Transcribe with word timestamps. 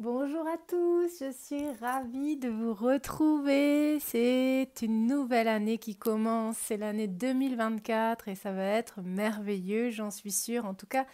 Bonjour 0.00 0.46
à 0.46 0.56
tous, 0.58 1.10
je 1.18 1.32
suis 1.32 1.72
ravie 1.80 2.36
de 2.36 2.48
vous 2.48 2.72
retrouver. 2.72 3.98
C'est 3.98 4.70
une 4.80 5.08
nouvelle 5.08 5.48
année 5.48 5.78
qui 5.78 5.96
commence, 5.96 6.56
c'est 6.56 6.76
l'année 6.76 7.08
2024 7.08 8.28
et 8.28 8.36
ça 8.36 8.52
va 8.52 8.62
être 8.62 9.00
merveilleux, 9.02 9.90
j'en 9.90 10.12
suis 10.12 10.30
sûre. 10.30 10.66
En 10.66 10.74
tout 10.74 10.86
cas, 10.86 11.04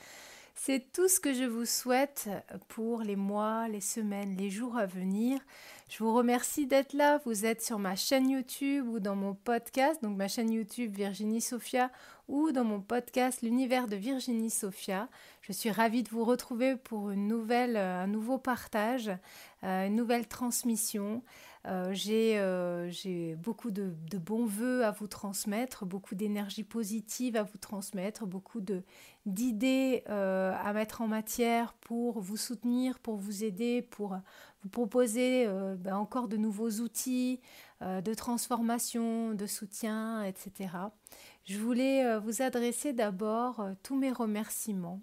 c'est 0.55 0.93
tout 0.93 1.09
ce 1.09 1.19
que 1.19 1.33
je 1.33 1.45
vous 1.45 1.65
souhaite 1.65 2.29
pour 2.69 3.01
les 3.01 3.17
mois, 3.17 3.69
les 3.69 3.81
semaines, 3.81 4.37
les 4.37 4.51
jours 4.51 4.77
à 4.77 4.85
venir. 4.85 5.41
Je 5.89 6.03
vous 6.03 6.15
remercie 6.15 6.67
d'être 6.67 6.95
là. 6.95 7.21
Vous 7.27 7.45
êtes 7.45 7.63
sur 7.63 7.79
ma 7.79 7.95
chaîne 7.95 8.31
YouTube 8.31 8.89
ou 8.89 9.01
dans 9.01 9.15
mon 9.15 9.35
podcast, 9.35 10.03
donc 10.03 10.17
ma 10.17 10.29
chaîne 10.29 10.51
YouTube 10.51 10.95
Virginie 10.95 11.43
Sophia 11.43 11.91
ou 12.27 12.53
dans 12.53 12.65
mon 12.65 12.81
podcast 12.81 13.43
L'univers 13.43 13.87
de 13.87 13.97
Virginie 13.97 14.51
Sophia. 14.51 15.09
Je 15.43 15.53
suis 15.53 15.71
ravie 15.71 16.03
de 16.03 16.09
vous 16.09 16.25
retrouver 16.25 16.77
pour 16.77 17.11
une 17.11 17.29
nouvelle, 17.29 17.77
euh, 17.77 18.03
un 18.03 18.07
nouveau 18.07 18.39
partage, 18.39 19.11
euh, 19.63 19.87
une 19.87 19.97
nouvelle 19.97 20.27
transmission. 20.27 21.23
Euh, 21.67 22.87
j'ai 22.91 23.37
beaucoup 23.37 23.71
de, 23.71 23.95
bons 24.19 24.45
voeux 24.45 24.85
à 24.85 24.91
vous 24.91 25.07
transmettre, 25.07 25.87
beaucoup 25.87 26.15
d'énergie 26.15 26.65
positive 26.65 27.37
à 27.37 27.43
vous 27.43 27.59
transmettre, 27.59 28.27
beaucoup 28.27 28.61
d'idées 29.27 30.03
à 30.07 30.73
mettre 30.75 31.01
en 31.01 31.09
matière 31.09 31.73
pour 31.75 32.21
vous 32.21 32.37
soutenir, 32.37 32.99
pour 32.99 33.17
vous 33.17 33.45
aider, 33.45 33.83
pour 33.83 34.17
vous 34.63 34.69
proposer 34.69 35.47
ben 35.79 35.97
encore 35.97 36.29
de 36.29 36.37
nouveaux 36.37 36.81
outils 36.81 37.41
de 37.81 38.15
transformation, 38.15 39.33
de 39.35 39.47
soutien, 39.47 40.23
etc. 40.25 40.71
Je 41.45 41.59
voulais 41.59 42.19
vous 42.19 42.43
adresser 42.43 42.93
d'abord 42.93 43.67
tous 43.83 43.97
mes 43.97 44.13
remerciements 44.13 45.01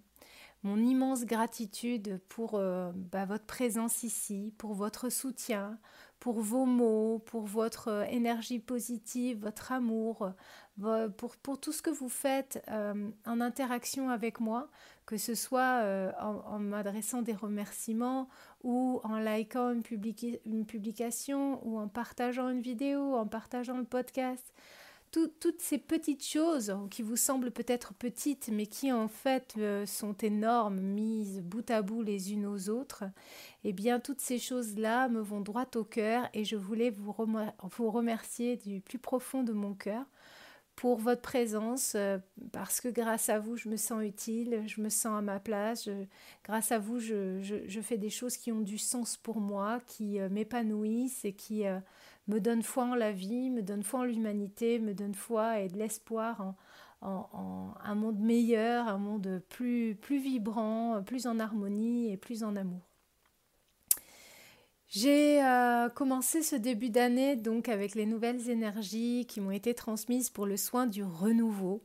mon 0.64 0.78
immense 0.78 1.26
gratitude 1.26 2.20
pour 2.30 2.56
euh, 2.56 2.92
bah, 2.94 3.26
votre 3.26 3.46
présence 3.46 4.04
ici, 4.04 4.54
pour 4.58 4.74
votre 4.74 5.10
soutien, 5.10 5.80
pour 6.22 6.40
vos 6.40 6.66
mots, 6.66 7.20
pour 7.26 7.48
votre 7.48 7.88
euh, 7.90 8.04
énergie 8.04 8.60
positive, 8.60 9.40
votre 9.40 9.74
amour, 9.74 10.32
pour, 11.18 11.36
pour, 11.38 11.60
tout 11.60 11.72
ce 11.72 11.82
que 11.82 11.90
vous 11.90 12.10
faites 12.10 12.64
euh, 12.70 13.10
en 13.26 13.42
interaction 13.42 14.10
avec 14.10 14.40
moi, 14.40 14.70
que 15.06 15.18
ce 15.18 15.36
soit 15.36 15.84
en, 16.20 16.60
m'adressant 16.60 17.22
des 17.22 17.34
remerciements 17.34 18.30
ou 18.64 19.02
en 19.04 19.18
likant 19.18 19.72
une, 19.72 19.84
une 20.46 20.66
publication 20.66 21.60
ou 21.68 21.78
en 21.78 21.88
partageant 21.88 22.50
une 22.50 22.62
vidéo, 22.62 23.16
en 23.16 23.28
partageant 23.28 23.78
le 23.78 23.84
podcast 23.84 24.54
toutes 25.12 25.60
ces 25.60 25.78
petites 25.78 26.26
choses 26.26 26.76
qui 26.90 27.02
vous 27.02 27.18
semblent 27.18 27.52
peut-être 27.52 27.94
petites, 27.94 28.50
mais 28.52 28.66
qui 28.66 28.92
en 28.92 29.08
fait 29.08 29.56
euh, 29.58 29.86
sont 29.86 30.14
énormes, 30.14 30.80
mises 30.80 31.42
bout 31.42 31.70
à 31.70 31.82
bout 31.82 32.02
les 32.02 32.32
unes 32.34 32.46
aux 32.46 32.70
autres, 32.70 33.04
eh 33.64 33.74
bien 33.74 34.00
toutes 34.00 34.22
ces 34.22 34.40
choses-là 34.40 35.10
me 35.10 35.20
vont 35.20 35.42
droit 35.42 35.68
au 35.76 35.84
cœur 35.84 36.30
et 36.34 36.46
je 36.46 36.56
voulais 36.56 36.90
vous, 36.90 37.14
vous 37.78 37.92
remercier 37.92 38.56
du 38.56 38.80
plus 38.80 39.00
profond 39.00 39.44
de 39.44 39.54
mon 39.54 39.74
cœur 39.74 40.06
pour 40.76 40.98
votre 40.98 41.22
présence, 41.22 41.94
euh, 41.96 42.18
parce 42.52 42.82
que 42.82 42.88
grâce 42.88 43.30
à 43.30 43.38
vous, 43.40 43.56
je 43.56 43.70
me 43.70 43.76
sens 43.76 44.02
utile, 44.04 44.64
je 44.66 44.82
me 44.82 44.90
sens 44.90 45.20
à 45.20 45.22
ma 45.22 45.40
place, 45.40 45.90
grâce 46.44 46.72
à 46.72 46.80
vous, 46.80 47.00
je, 47.00 47.82
fais 47.84 47.98
des 47.98 48.10
choses 48.10 48.38
qui 48.38 48.52
ont 48.52 48.62
du 48.62 48.78
sens 48.78 49.18
pour 49.18 49.42
moi, 49.42 49.82
qui 49.86 50.20
euh, 50.20 50.30
m'épanouissent 50.30 51.26
et 51.26 51.34
qui 51.34 51.66
me 52.28 52.40
donne 52.40 52.64
foi 52.64 52.86
en 52.86 52.96
la 52.96 53.12
vie, 53.12 53.50
me 53.50 53.62
donne 53.62 53.84
foi 53.84 54.02
en 54.02 54.04
l'humanité, 54.04 54.80
me 54.80 54.94
donne 54.94 55.16
foi 55.16 55.60
et 55.60 55.68
de 55.68 55.78
l'espoir 55.78 56.56
en, 57.02 57.74
un 57.84 57.96
monde 57.96 58.20
meilleur, 58.20 58.88
un 58.88 59.00
monde 59.00 59.42
plus, 59.50 59.96
plus 59.96 60.20
vibrant, 60.20 61.02
plus 61.04 61.26
en 61.26 61.40
harmonie 61.40 62.12
et 62.12 62.18
plus 62.18 62.44
en 62.44 62.56
amour. 62.56 62.92
J'ai 64.88 65.42
euh, 65.42 65.88
commencé 65.88 66.44
ce 66.44 66.58
début 66.58 66.90
d'année 66.90 67.38
donc 67.38 67.70
avec 67.70 67.96
les 67.96 68.06
nouvelles 68.06 68.50
énergies 68.50 69.26
qui 69.26 69.40
m'ont 69.40 69.52
été 69.52 69.74
transmises 69.74 70.30
pour 70.30 70.46
le 70.46 70.58
soin 70.58 70.86
du 70.86 71.02
renouveau. 71.02 71.82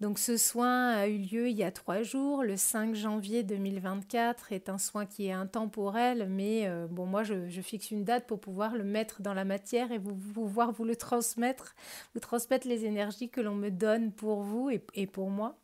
Donc 0.00 0.20
ce 0.20 0.36
soin 0.36 0.90
a 0.90 1.08
eu 1.08 1.18
lieu 1.18 1.48
il 1.48 1.56
y 1.56 1.64
a 1.64 1.72
trois 1.72 2.02
jours, 2.02 2.44
le 2.44 2.56
5 2.56 2.94
janvier 2.94 3.42
2024 3.42 4.52
est 4.52 4.68
un 4.68 4.78
soin 4.78 5.06
qui 5.06 5.26
est 5.26 5.32
intemporel, 5.32 6.28
mais 6.30 6.68
euh, 6.68 6.86
bon 6.88 7.04
moi 7.04 7.24
je, 7.24 7.60
fixe 7.62 7.90
une 7.90 8.04
date 8.04 8.28
pour 8.28 8.38
pouvoir 8.38 8.76
le 8.76 8.84
mettre 8.84 9.22
dans 9.22 9.34
la 9.34 9.44
matière 9.44 9.90
et 9.90 9.98
vous, 9.98 10.14
pouvoir 10.14 10.70
vous 10.70 10.84
le 10.84 10.94
transmettre, 10.94 11.74
vous 12.14 12.20
transmettre 12.20 12.68
les 12.68 12.84
énergies 12.84 13.28
que 13.28 13.40
l'on 13.40 13.56
me 13.56 13.70
donne 13.70 14.12
pour 14.12 14.42
vous 14.42 14.70
et, 14.70 15.06
pour 15.08 15.30
moi. 15.30 15.58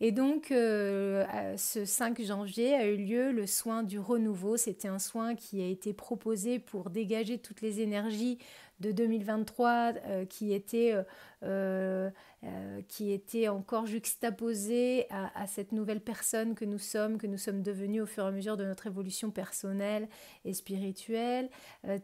Et 0.00 0.12
donc, 0.12 0.50
euh, 0.50 1.24
ce 1.56 1.86
5 1.86 2.20
janvier 2.20 2.74
a 2.74 2.86
eu 2.86 2.96
lieu 2.96 3.32
le 3.32 3.46
soin 3.46 3.82
du 3.82 3.98
renouveau. 3.98 4.56
C'était 4.56 4.88
un 4.88 4.98
soin 4.98 5.34
qui 5.34 5.62
a 5.62 5.66
été 5.66 5.94
proposé 5.94 6.58
pour 6.58 6.90
dégager 6.90 7.38
toutes 7.38 7.62
les 7.62 7.80
énergies 7.80 8.38
de 8.80 8.92
2023 8.92 9.92
euh, 10.06 10.24
qui 10.24 10.52
était 10.52 10.94
euh, 11.42 12.10
euh, 12.42 12.80
qui 12.88 13.12
était 13.12 13.48
encore 13.48 13.86
juxtaposée 13.86 15.06
à, 15.10 15.46
cette 15.46 15.72
nouvelle 15.72 16.00
personne 16.00 16.54
que 16.54 16.64
nous 16.64 16.78
sommes, 16.78 17.16
que 17.16 17.26
nous 17.26 17.38
sommes 17.38 17.62
devenus 17.62 18.02
au 18.02 18.06
fur 18.06 18.24
et 18.24 18.28
à 18.28 18.30
mesure 18.30 18.56
de 18.56 18.64
notre 18.64 18.86
évolution 18.86 19.30
personnelle 19.30 20.08
et 20.44 20.52
spirituelle, 20.52 21.48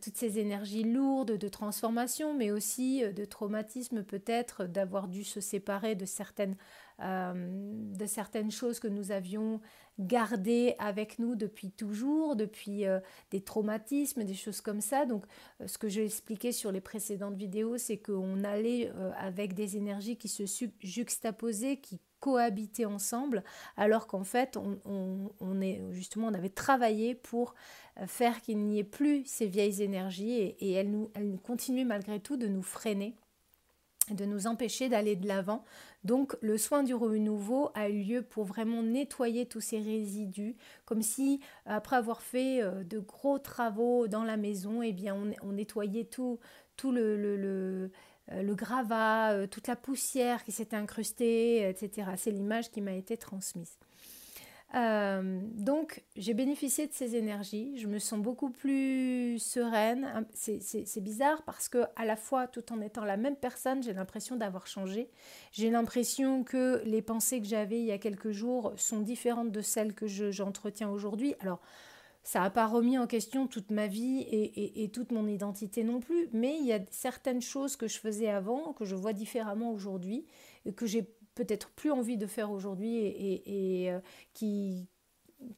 toutes 0.01 0.17
ces 0.17 0.39
énergies 0.39 0.85
lourdes 0.85 1.37
de 1.37 1.49
transformation, 1.49 2.33
mais 2.33 2.51
aussi 2.51 3.03
de 3.03 3.25
traumatisme 3.27 4.03
peut-être, 4.03 4.65
d'avoir 4.65 5.09
dû 5.09 5.25
se 5.25 5.41
séparer 5.41 5.95
de 5.95 6.07
certaines, 6.07 6.57
de 7.01 8.07
certaines 8.07 8.51
choses 8.51 8.79
que 8.79 8.89
nous 8.89 9.11
avions 9.11 9.61
gardées 9.99 10.75
avec 10.79 11.19
nous 11.19 11.35
depuis 11.35 11.71
toujours, 11.71 12.37
depuis 12.37 12.85
des 13.31 13.41
traumatismes, 13.41 14.25
des 14.25 14.35
choses 14.35 14.61
comme 14.61 14.81
ça. 14.81 15.07
Donc 15.07 15.25
ce 15.65 15.79
que 15.79 15.89
j'ai 15.89 16.05
expliqué 16.05 16.53
sur 16.53 16.73
les 16.73 16.81
précédentes 16.81 17.37
vidéos, 17.37 17.79
c'est 17.79 17.99
qu'on 17.99 18.45
allait 18.45 18.93
avec 19.17 19.55
des 19.55 19.77
énergies 19.77 20.17
qui 20.17 20.29
se 20.29 20.45
juxtaposaient, 20.81 21.79
qui 21.79 22.01
cohabitaient 22.21 22.85
ensemble, 22.85 23.43
alors 23.77 24.07
qu'en 24.07 24.25
fait, 24.25 24.57
on, 24.85 25.61
est, 25.61 25.83
justement, 25.91 26.29
on 26.29 26.35
avait 26.35 26.51
travaillé 26.51 27.15
pour 27.15 27.55
euh, 27.99 28.07
faire 28.07 28.41
qu'il 28.43 28.59
n'y 28.59 28.79
ait 28.79 28.85
plus 28.85 29.25
ces 29.25 29.47
vieilles 29.47 29.83
énergies 29.83 30.33
et, 30.33 30.73
elles, 30.73 30.91
nous, 30.91 31.11
elles 31.15 31.39
continuent 31.43 31.87
malgré 31.87 32.21
tout 32.21 32.37
de 32.37 32.47
nous 32.47 32.63
freiner 32.63 33.17
de 34.15 34.25
nous 34.25 34.47
empêcher 34.47 34.89
d'aller 34.89 35.17
de 35.17 35.27
l'avant. 35.27 35.65
Donc 36.05 36.37
le 36.41 36.57
soin 36.57 36.83
du 36.83 36.95
renouveau 36.95 37.71
a 37.75 37.89
eu 37.89 38.03
lieu 38.03 38.23
pour 38.23 38.45
vraiment 38.45 38.83
nettoyer 38.83 39.47
tous 39.47 39.61
ces 39.61 39.79
résidus, 39.79 40.57
comme 40.85 41.03
si 41.03 41.41
après 41.67 41.97
avoir 41.97 42.23
fait 42.23 42.63
euh, 42.63 42.85
de 42.85 42.99
gros 42.99 43.39
travaux 43.39 44.09
dans 44.09 44.25
la 44.25 44.37
maison, 44.37 44.83
eh 44.83 44.93
bien 44.93 45.15
on, 45.43 45.53
nettoyait 45.53 46.05
tout, 46.05 46.39
tout 46.77 46.93
le, 46.93 47.17
le 47.17 47.91
euh, 48.33 48.55
gravat, 48.55 49.33
euh, 49.33 49.47
toute 49.47 49.67
la 49.67 49.77
poussière 49.77 50.45
qui 50.45 50.53
s'était 50.53 50.77
incrustée, 50.77 51.69
etc. 51.69 52.13
C'est 52.17 52.31
l'image 52.31 52.71
qui 52.71 52.81
m'a 52.81 52.93
été 52.93 53.17
transmise. 53.17 53.77
Euh, 54.75 55.41
donc 55.57 56.05
j'ai 56.15 56.33
bénéficié 56.33 56.87
de 56.87 56.93
ces 56.93 57.17
énergies, 57.17 57.77
je 57.79 57.89
me 57.89 57.99
sens 57.99 58.21
beaucoup 58.21 58.51
plus 58.51 59.39
sereine. 59.39 60.27
C'est 60.35 61.01
bizarre 61.01 61.43
parce 61.43 61.69
que 61.69 61.85
à 61.97 62.05
la 62.05 62.17
fois, 62.17 62.47
tout 62.47 62.73
en 62.73 62.81
étant 62.81 63.05
la 63.05 63.17
même 63.17 63.37
personne, 63.37 63.83
j'ai 63.83 63.93
l'impression 63.93 64.37
d'avoir 64.37 64.67
changé. 64.67 65.11
J'ai 65.53 65.71
l'impression 65.71 66.45
que 66.45 66.83
les 66.85 67.03
pensées 67.03 67.41
que 67.41 67.49
j'avais 67.49 67.81
il 67.81 67.87
y 67.87 67.93
a 67.93 67.99
quelques 67.99 68.31
jours 68.31 68.73
sont 68.77 69.01
différentes 69.01 69.51
de 69.51 69.61
celles 69.61 69.95
que 69.95 70.07
j'entretiens 70.07 70.89
aujourd'hui. 70.89 71.35
Alors 71.41 71.61
ça 72.23 72.41
n'a 72.41 72.51
pas 72.51 72.67
remis 72.67 72.99
en 72.99 73.07
question 73.07 73.47
toute 73.47 73.71
ma 73.71 73.87
vie 73.87 74.27
et, 74.31 74.89
toute 74.91 75.11
mon 75.11 75.27
identité 75.27 75.85
non 75.85 76.01
plus, 76.01 76.29
mais 76.33 76.59
il 76.59 76.67
y 76.67 76.73
a 76.73 76.81
certaines 76.91 77.41
choses 77.41 77.77
que 77.77 77.89
je 77.89 77.99
faisais 77.99 78.29
avant, 78.29 78.73
que 78.75 78.85
je 78.85 78.95
vois 78.95 79.15
différemment 79.15 79.73
aujourd'hui, 79.73 80.27
et 80.67 80.73
que 80.73 80.87
j'ai 80.87 81.09
peut-être 81.35 81.71
plus 81.71 81.91
envie 81.91 82.17
de 82.17 82.27
faire 82.27 82.51
aujourd'hui 82.51 82.97
et, 82.99 83.91
euh, 83.91 84.01
qui, 84.35 84.89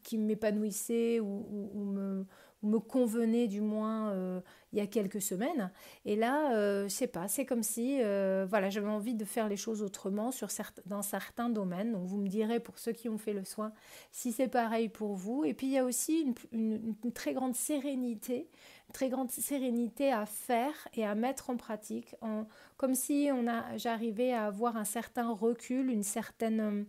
qui 0.03 0.19
m'épanouissaient 0.19 1.21
ou, 1.21 2.27
me 2.63 2.79
convenait 2.79 3.49
du 3.49 3.61
moins 3.61 4.11
euh, 4.13 4.41
il 4.73 4.79
y 4.79 4.83
a 4.83 4.87
quelques 4.87 5.21
semaines. 5.21 5.71
Et 6.05 6.17
là, 6.17 6.55
euh, 6.55 6.85
je 6.85 6.89
sais 6.89 7.07
pas, 7.07 7.29
c'est 7.29 7.45
comme 7.45 7.63
si 7.63 7.99
euh, 8.01 8.47
voilà, 8.49 8.71
j'avais 8.71 8.89
envie 8.89 9.15
de 9.15 9.25
faire 9.25 9.49
les 9.49 9.57
choses 9.57 9.83
autrement 9.83 10.31
sur 10.31 10.49
dans 10.87 11.03
certains 11.03 11.49
domaines. 11.49 11.93
Donc 11.93 12.07
vous 12.07 12.19
me 12.19 12.29
direz 12.29 12.61
pour 12.61 12.79
ceux 12.79 12.93
qui 12.93 13.09
ont 13.09 13.19
fait 13.19 13.33
le 13.33 13.45
soin 13.45 13.73
si 14.13 14.33
c'est 14.33 14.49
pareil 14.49 14.89
pour 14.89 15.15
vous. 15.15 15.45
Et 15.45 15.55
puis 15.55 15.67
il 15.67 15.73
y 15.73 15.79
a 15.79 15.85
aussi 15.85 16.35
une, 16.53 16.95
très 17.15 17.35
grande 17.35 17.55
sérénité, 17.55 18.49
très 18.93 19.09
grande 19.09 19.31
sérénité 19.31 20.12
à 20.12 20.27
faire 20.27 20.75
et 20.94 21.05
à 21.05 21.15
mettre 21.15 21.50
en 21.50 21.56
pratique, 21.56 22.15
en, 22.21 22.47
comme 22.77 22.94
si 22.94 23.31
on 23.33 23.49
a, 23.49 23.77
j'arrivais 23.77 24.33
à 24.33 24.47
avoir 24.47 24.77
un 24.77 24.85
certain 24.85 25.31
recul, 25.33 25.91
une 25.91 26.03
certaine 26.03 26.87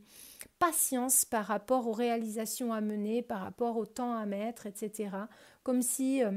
patience 0.59 1.25
par 1.25 1.45
rapport 1.45 1.87
aux 1.87 1.93
réalisations 1.93 2.73
à 2.73 2.81
mener, 2.81 3.21
par 3.21 3.41
rapport 3.41 3.77
au 3.77 3.85
temps 3.85 4.15
à 4.15 4.25
mettre, 4.25 4.65
etc. 4.65 5.09
Comme 5.63 5.81
si 5.81 6.23
euh, 6.23 6.31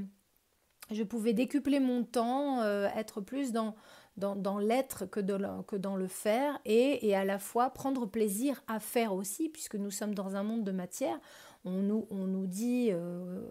je 0.90 1.02
pouvais 1.02 1.32
décupler 1.32 1.80
mon 1.80 2.04
temps, 2.04 2.60
euh, 2.62 2.88
être 2.96 3.20
plus 3.20 3.52
dans, 3.52 3.74
dans, 4.16 4.58
l'être 4.58 5.06
que, 5.06 5.20
dans 5.20 5.96
le 5.96 6.06
faire, 6.06 6.58
et, 6.64 7.14
à 7.14 7.24
la 7.24 7.38
fois 7.38 7.70
prendre 7.70 8.06
plaisir 8.06 8.62
à 8.66 8.80
faire 8.80 9.14
aussi, 9.14 9.48
puisque 9.48 9.76
nous 9.76 9.90
sommes 9.90 10.14
dans 10.14 10.36
un 10.36 10.42
monde 10.42 10.64
de 10.64 10.72
matière. 10.72 11.18
On 11.64 11.82
nous, 11.82 12.06
on 12.10 12.26
nous 12.26 12.46
dit, 12.46 12.90
euh, 12.92 13.45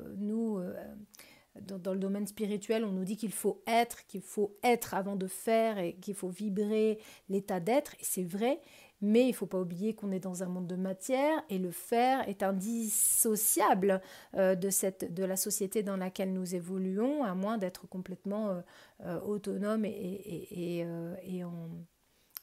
dans, 1.66 1.94
le 1.94 2.00
domaine 2.00 2.28
spirituel, 2.28 2.86
on 2.86 2.92
nous 2.92 3.04
dit 3.04 3.18
qu'il 3.18 3.32
faut 3.32 3.62
être, 3.68 4.06
qu'il 4.08 4.22
faut 4.22 4.56
être 4.64 4.94
avant 4.94 5.16
de 5.16 5.28
faire, 5.28 5.78
et 5.78 5.94
qu'il 5.96 6.16
faut 6.16 6.30
vibrer 6.30 7.00
l'état 7.30 7.60
d'être, 7.60 7.94
et 7.96 8.04
c'est 8.04 8.24
vrai, 8.24 8.60
mais 9.02 9.26
il 9.26 9.30
ne 9.30 9.34
faut 9.34 9.46
pas 9.46 9.60
oublier 9.60 9.94
qu'on 9.94 10.12
est 10.12 10.20
dans 10.20 10.44
un 10.44 10.48
monde 10.48 10.68
de 10.68 10.76
matière 10.76 11.44
et 11.50 11.58
le 11.58 11.72
faire 11.72 12.28
est 12.28 12.44
indissociable 12.44 14.02
euh, 14.36 14.56
de, 14.56 14.70
cette, 14.70 15.14
de 15.14 15.24
la 15.24 15.36
société 15.36 15.84
dans 15.84 15.98
laquelle 15.98 16.34
nous 16.34 16.56
évoluons, 16.56 17.24
à 17.24 17.36
moins 17.36 17.58
d'être 17.58 17.88
complètement 17.88 18.50
euh, 18.50 18.62
euh, 19.06 19.20
autonome 19.22 19.86
et, 19.86 20.82
et, 21.24 21.44
en, 21.44 21.70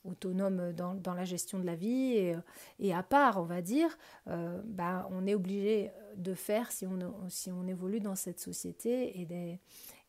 autonome 0.04 0.72
dans, 0.72 1.14
la 1.14 1.24
gestion 1.24 1.58
de 1.58 1.64
la 1.64 1.74
vie 1.74 2.16
et, 2.16 2.36
et 2.78 2.92
à 2.94 3.02
part, 3.02 3.40
on 3.40 3.44
va 3.44 3.62
dire, 3.62 3.96
bah, 4.26 5.08
on 5.10 5.26
est 5.26 5.34
obligé 5.34 5.90
de 6.16 6.34
faire 6.34 6.72
si 6.72 6.86
on, 6.86 7.68
évolue 7.68 8.00
dans 8.00 8.16
cette 8.16 8.40
société. 8.40 9.26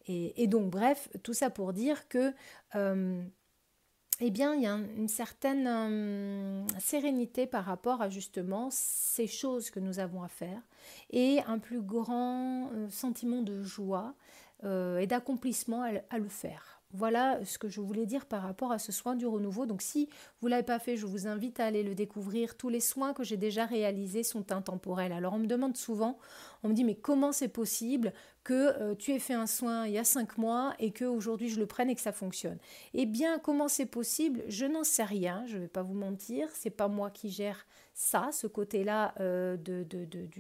Et, 0.07 0.47
donc, 0.47 0.69
bref, 0.69 1.09
tout 1.21 1.33
ça 1.33 1.49
pour 1.49 1.73
dire 1.73 2.07
que 2.07 2.33
eh 4.19 4.31
bien, 4.31 4.53
il 4.53 4.61
y 4.61 4.67
a 4.67 4.75
une 4.75 5.07
certaine 5.07 5.67
euh, 5.67 6.65
sérénité 6.79 7.47
par 7.47 7.65
rapport 7.65 8.01
à 8.01 8.09
justement 8.09 8.69
ces 8.71 9.27
choses 9.27 9.69
que 9.69 9.79
nous 9.79 9.99
avons 9.99 10.23
à 10.23 10.27
faire 10.27 10.61
et 11.09 11.39
un 11.47 11.59
plus 11.59 11.81
grand 11.81 12.69
euh, 12.71 12.89
sentiment 12.89 13.41
de 13.41 13.63
joie 13.63 14.13
euh, 14.63 14.99
et 14.99 15.07
d'accomplissement 15.07 15.83
à, 16.09 16.17
le 16.17 16.29
faire. 16.29 16.81
Voilà 16.93 17.43
ce 17.43 17.57
que 17.57 17.69
je 17.69 17.81
voulais 17.81 18.05
dire 18.05 18.27
par 18.27 18.43
rapport 18.43 18.71
à 18.71 18.77
ce 18.77 18.91
soin 18.91 19.15
du 19.15 19.25
renouveau. 19.25 19.65
Donc 19.65 19.81
si 19.81 20.09
vous 20.39 20.47
ne 20.47 20.51
l'avez 20.51 20.63
pas 20.63 20.77
fait, 20.77 20.95
je 20.95 21.07
vous 21.07 21.27
invite 21.27 21.59
à 21.59 21.65
aller 21.65 21.81
le 21.81 21.95
découvrir. 21.95 22.55
Tous 22.55 22.69
les 22.69 22.79
soins 22.79 23.13
que 23.13 23.23
j'ai 23.23 23.37
déjà 23.37 23.65
réalisés 23.65 24.21
sont 24.21 24.51
intemporels. 24.51 25.11
Alors 25.11 25.33
on 25.33 25.39
me 25.39 25.47
demande 25.47 25.75
souvent, 25.75 26.19
on 26.61 26.69
me 26.69 26.73
dit 26.73 26.83
mais 26.83 26.95
comment 26.95 27.31
c'est 27.31 27.47
possible 27.47 28.13
que 28.43 28.79
euh, 28.79 28.95
tu 28.95 29.11
aies 29.11 29.19
fait 29.19 29.33
un 29.33 29.47
soin 29.47 29.87
il 29.87 29.93
y 29.93 29.97
a 29.97 30.03
cinq 30.03 30.37
mois 30.37 30.75
et 30.77 30.91
que 30.91 31.05
aujourd'hui 31.05 31.49
je 31.49 31.59
le 31.59 31.65
prenne 31.65 31.89
et 31.89 31.95
que 31.95 32.01
ça 32.01 32.11
fonctionne? 32.11 32.59
Eh 32.93 33.07
bien 33.07 33.39
comment 33.39 33.67
c'est 33.67 33.87
possible? 33.87 34.43
Je 34.47 34.65
n'en 34.65 34.83
sais 34.83 35.03
rien, 35.03 35.43
je 35.47 35.57
ne 35.57 35.61
vais 35.63 35.67
pas 35.67 35.81
vous 35.81 35.95
mentir, 35.95 36.47
c'est 36.53 36.69
pas 36.69 36.87
moi 36.87 37.09
qui 37.09 37.29
gère 37.29 37.65
ça, 37.93 38.29
ce 38.31 38.47
côté-là 38.47 39.13
euh, 39.19 39.55
de, 39.57 39.85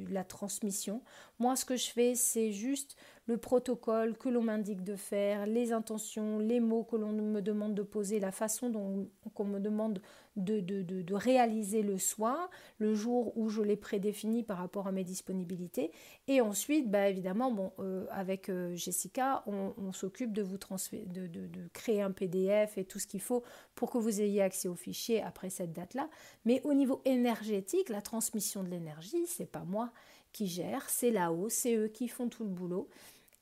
la 0.09 0.23
transmission. 0.23 1.01
Moi, 1.39 1.55
ce 1.55 1.65
que 1.65 1.77
je 1.77 1.89
fais, 1.89 2.15
c'est 2.15 2.51
juste 2.51 2.95
le 3.25 3.37
protocole 3.37 4.17
que 4.17 4.27
l'on 4.27 4.41
m'indique 4.41 4.83
de 4.83 4.95
faire, 4.95 5.45
les 5.45 5.71
intentions, 5.71 6.39
les 6.39 6.59
mots 6.59 6.83
que 6.83 6.97
l'on 6.97 7.13
me 7.13 7.41
demande 7.41 7.73
de 7.73 7.81
poser, 7.81 8.19
la 8.19 8.31
façon 8.31 8.69
dont 8.69 9.09
qu'on 9.33 9.45
me 9.45 9.59
demande 9.59 10.01
de, 10.35 10.59
de, 10.59 11.13
réaliser 11.13 11.83
le 11.83 11.97
soin, 11.97 12.49
le 12.79 12.95
jour 12.95 13.37
où 13.37 13.49
je 13.49 13.61
l'ai 13.61 13.75
prédéfini 13.75 14.43
par 14.43 14.57
rapport 14.57 14.87
à 14.87 14.91
mes 14.91 15.03
disponibilités. 15.03 15.91
Et 16.27 16.41
ensuite, 16.41 16.89
bah, 16.89 17.07
évidemment, 17.07 17.51
bon, 17.51 17.71
euh, 17.79 18.05
avec 18.09 18.49
euh, 18.49 18.75
Jessica, 18.75 19.43
on, 19.45 19.91
s'occupe 19.93 20.33
de 20.33 20.41
vous 20.41 20.57
de, 20.57 21.67
créer 21.73 22.01
un 22.01 22.11
PDF 22.11 22.77
et 22.77 22.83
tout 22.85 22.97
ce 22.97 23.05
qu'il 23.05 23.21
faut 23.21 23.43
pour 23.75 23.91
que 23.91 23.99
vous 23.99 24.21
ayez 24.21 24.41
accès 24.41 24.67
aux 24.67 24.75
fichiers 24.75 25.21
après 25.21 25.49
cette 25.49 25.71
date-là. 25.71 26.09
Mais 26.45 26.61
au 26.63 26.73
niveau 26.73 27.01
énergétique, 27.05 27.89
la 27.89 28.01
transmission 28.01 28.63
de 28.63 28.69
l'énergie, 28.69 29.27
c'est 29.27 29.49
pas 29.49 29.63
moi 29.63 29.91
qui 30.31 30.47
gère, 30.47 30.89
c'est 30.89 31.11
là-haut, 31.11 31.47
c'est 31.47 31.75
eux 31.75 31.87
qui 31.87 32.07
font 32.07 32.27
tout 32.27 32.43
le 32.43 32.49
boulot. 32.49 32.89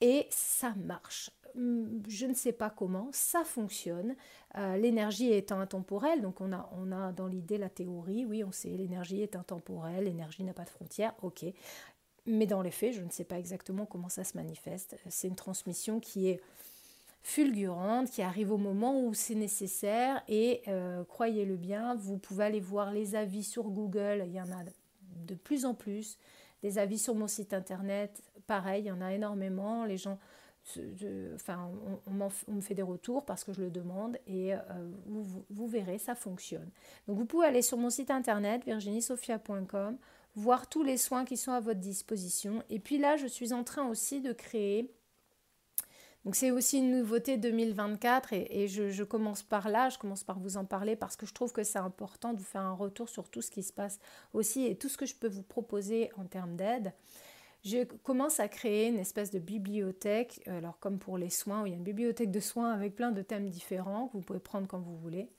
Et 0.02 0.28
ça 0.30 0.74
marche. 0.76 1.32
Hum, 1.56 2.02
je 2.08 2.26
ne 2.26 2.34
sais 2.34 2.54
pas 2.54 2.70
comment, 2.70 3.10
ça 3.12 3.44
fonctionne. 3.44 4.16
Euh, 4.58 4.78
l'énergie 4.78 5.32
est 5.32 5.52
intemporelle, 5.52 6.22
donc 6.22 6.42
on 6.42 6.54
a, 6.54 6.70
on 6.78 6.92
a 6.92 7.12
dans 7.12 7.28
l'idée 7.28 7.58
la 7.58 7.70
théorie, 7.70 8.26
oui, 8.26 8.44
on 8.44 8.52
sait, 8.52 8.70
l'énergie 8.70 9.22
est 9.22 9.36
intemporelle, 9.36 10.06
l'énergie 10.06 10.44
n'a 10.44 10.54
pas 10.54 10.64
de 10.64 10.70
frontières, 10.70 11.14
ok. 11.22 11.46
Mais 12.26 12.46
dans 12.46 12.62
les 12.62 12.72
faits, 12.72 12.94
je 12.94 13.02
ne 13.02 13.10
sais 13.10 13.24
pas 13.24 13.38
exactement 13.38 13.86
comment 13.86 14.10
ça 14.10 14.24
se 14.24 14.38
manifeste. 14.38 14.96
C'est 15.10 15.28
une 15.28 15.36
transmission 15.36 16.00
qui 16.00 16.30
est 16.30 16.40
fulgurante, 17.24 18.10
qui 18.10 18.22
arrive 18.22 18.52
au 18.52 18.58
moment 18.58 19.04
où 19.04 19.14
c'est 19.14 19.36
nécessaire. 19.36 20.24
Et 20.28 20.62
euh, 20.68 21.04
croyez-le 21.06 21.56
bien, 21.56 21.96
vous 21.96 22.18
pouvez 22.18 22.46
aller 22.46 22.60
voir 22.60 22.92
les 22.92 23.16
avis 23.16 23.44
sur 23.44 23.70
Google, 23.70 24.24
il 24.28 24.34
y 24.34 24.42
en 24.42 24.52
a 24.52 24.64
de 25.26 25.36
plus 25.36 25.66
en 25.66 25.74
plus. 25.74 26.18
Des 26.62 26.78
avis 26.78 27.00
sur 27.00 27.16
mon 27.16 27.28
site 27.28 27.54
internet, 27.54 28.22
pareil, 28.52 28.84
il 28.84 28.88
y 28.88 28.92
en 28.92 29.00
a 29.00 29.14
énormément. 29.14 29.86
Les 29.86 29.96
gens 29.96 30.20
enfin, 31.36 31.72
on, 32.06 32.54
me 32.54 32.60
fait 32.60 32.76
des 32.76 32.82
retours 32.82 33.24
parce 33.24 33.46
que 33.46 33.54
je 33.54 33.62
le 33.62 33.72
demande 33.72 34.18
et 34.28 34.54
euh, 34.54 34.60
vous, 35.50 35.68
verrez, 35.68 35.98
ça 36.00 36.16
fonctionne. 36.16 36.70
Donc 37.08 37.18
vous 37.18 37.26
pouvez 37.26 37.48
aller 37.48 37.62
sur 37.62 37.78
mon 37.78 37.90
site 37.90 38.12
internet 38.12 38.66
virginiesophia.com, 38.66 39.98
voir 40.36 40.68
tous 40.68 40.84
les 40.84 40.98
soins 40.98 41.24
qui 41.24 41.38
sont 41.38 41.54
à 41.54 41.62
votre 41.62 41.80
disposition. 41.80 42.62
Et 42.70 42.80
puis 42.80 42.98
là, 42.98 43.16
je 43.16 43.26
suis 43.26 43.54
en 43.54 43.64
train 43.64 43.88
aussi 43.88 44.20
de 44.20 44.34
créer. 44.34 44.94
Donc 46.26 46.36
c'est 46.36 46.52
aussi 46.52 46.80
une 46.80 46.92
nouveauté 46.92 47.38
2024 47.38 48.34
et, 48.34 48.68
je, 48.68 48.90
je, 48.90 49.04
commence 49.06 49.44
par 49.44 49.70
là, 49.70 49.88
je 49.88 49.98
commence 49.98 50.26
par 50.26 50.40
vous 50.40 50.58
en 50.58 50.66
parler 50.66 50.98
parce 50.98 51.16
que 51.16 51.26
je 51.26 51.34
trouve 51.34 51.54
que 51.54 51.64
c'est 51.64 51.80
important 51.80 52.34
de 52.34 52.38
vous 52.38 52.44
faire 52.44 52.62
un 52.62 52.74
retour 52.74 53.08
sur 53.08 53.30
tout 53.30 53.42
ce 53.42 53.50
qui 53.50 53.64
se 53.64 53.72
passe 53.72 53.98
aussi 54.34 54.66
et 54.66 54.76
tout 54.76 54.90
ce 54.90 54.98
que 54.98 55.08
je 55.08 55.16
peux 55.16 55.30
vous 55.30 55.42
proposer 55.42 56.12
en 56.18 56.26
termes 56.26 56.58
d'aide 56.58 56.92
je 57.64 57.84
commence 57.84 58.40
à 58.40 58.48
créer 58.48 58.88
une 58.88 58.98
espèce 58.98 59.32
de 59.32 59.40
bibliothèque, 59.40 60.42
alors 60.48 60.80
comme 60.80 60.98
pour 61.00 61.18
les 61.18 61.30
soins, 61.30 61.66
il 61.68 61.72
y 61.72 61.74
a 61.74 61.78
une 61.78 61.84
bibliothèque 61.84 62.32
de 62.32 62.40
soins 62.40 62.72
avec 62.72 62.96
plein 62.96 63.12
de 63.12 63.22
thèmes 63.22 63.50
différents 63.50 64.08
que 64.08 64.14
vous 64.14 64.24
pouvez 64.24 64.40
prendre 64.40 64.68
quand 64.68 64.80
vous 64.80 64.98
voulez, 64.98 65.30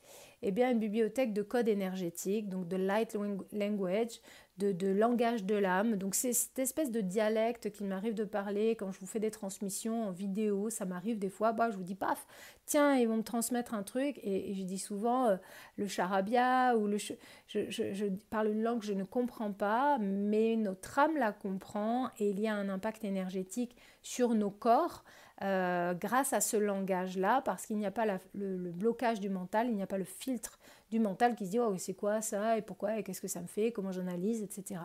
eh 0.43 0.51
bien 0.51 0.71
une 0.71 0.79
bibliothèque 0.79 1.33
de 1.33 1.43
code 1.43 1.69
énergétique, 1.69 2.49
donc 2.49 2.69
de 2.69 2.77
light 2.77 3.17
language, 3.53 4.21
de, 4.59 4.89
langage 4.89 5.45
de 5.45 5.55
l'âme. 5.55 5.97
Donc 5.97 6.15
c'est 6.15 6.33
cette 6.33 6.59
espèce 6.59 6.91
de 6.91 7.01
dialecte 7.01 7.71
qu'il 7.73 7.87
m'arrive 7.87 8.15
de 8.15 8.25
parler 8.25 8.77
quand 8.77 8.93
je 8.93 9.01
vous 9.01 9.07
fais 9.07 9.21
des 9.21 9.31
transmissions 9.31 10.09
en 10.09 10.11
vidéo. 10.11 10.71
Ça 10.71 10.85
m'arrive 10.85 11.19
des 11.19 11.31
fois, 11.31 11.53
bah, 11.53 11.71
je 11.71 11.77
vous 11.77 11.83
dis 11.83 11.95
paf, 11.95 12.27
tiens, 12.67 12.97
ils 12.97 13.09
vont 13.09 13.17
me 13.17 13.23
transmettre 13.23 13.75
un 13.75 13.83
truc. 13.83 14.19
Et, 14.23 14.55
je 14.55 14.63
dis 14.63 14.79
souvent 14.79 15.27
euh, 15.27 15.37
le 15.77 15.87
charabia 15.87 16.77
ou 16.77 16.87
le... 16.87 16.99
Je, 16.99 17.71
je, 17.71 18.07
parle 18.31 18.49
une 18.49 18.63
langue 18.63 18.81
que 18.81 18.87
je 18.87 18.93
ne 18.93 19.05
comprends 19.05 19.53
pas, 19.53 19.99
mais 19.99 20.57
notre 20.57 20.99
âme 20.99 21.17
la 21.17 21.33
comprend 21.33 22.11
et 22.19 22.31
il 22.31 22.41
y 22.41 22.49
a 22.49 22.55
un 22.55 22.69
impact 22.69 23.05
énergétique 23.05 23.77
sur 24.03 24.35
nos 24.35 24.51
corps. 24.51 25.05
Euh, 25.43 25.93
grâce 25.95 26.33
à 26.33 26.41
ce 26.41 26.57
langage-là, 26.57 27.43
parce 27.45 27.67
qu'il 27.67 27.77
n'y 27.77 27.87
a 27.87 27.91
pas 27.91 28.07
le, 28.35 28.71
blocage 28.71 29.19
du 29.19 29.29
mental, 29.29 29.67
il 29.69 29.75
n'y 29.75 29.83
a 29.83 29.89
pas 29.89 29.99
le 29.99 30.05
filtre 30.05 30.61
du 30.91 31.01
mental 31.01 31.35
qui 31.35 31.47
se 31.47 31.51
dit 31.51 31.59
oh 31.59 31.75
c'est 31.79 31.95
quoi 31.95 32.21
ça 32.21 32.59
et 32.59 32.63
pourquoi 32.63 32.99
et 32.99 33.03
qu'est-ce 33.03 33.21
que 33.21 33.27
ça 33.27 33.41
me 33.41 33.49
fait, 33.49 33.73
comment 33.73 33.91
j'analyse, 33.91 34.43
etc. 34.43 34.81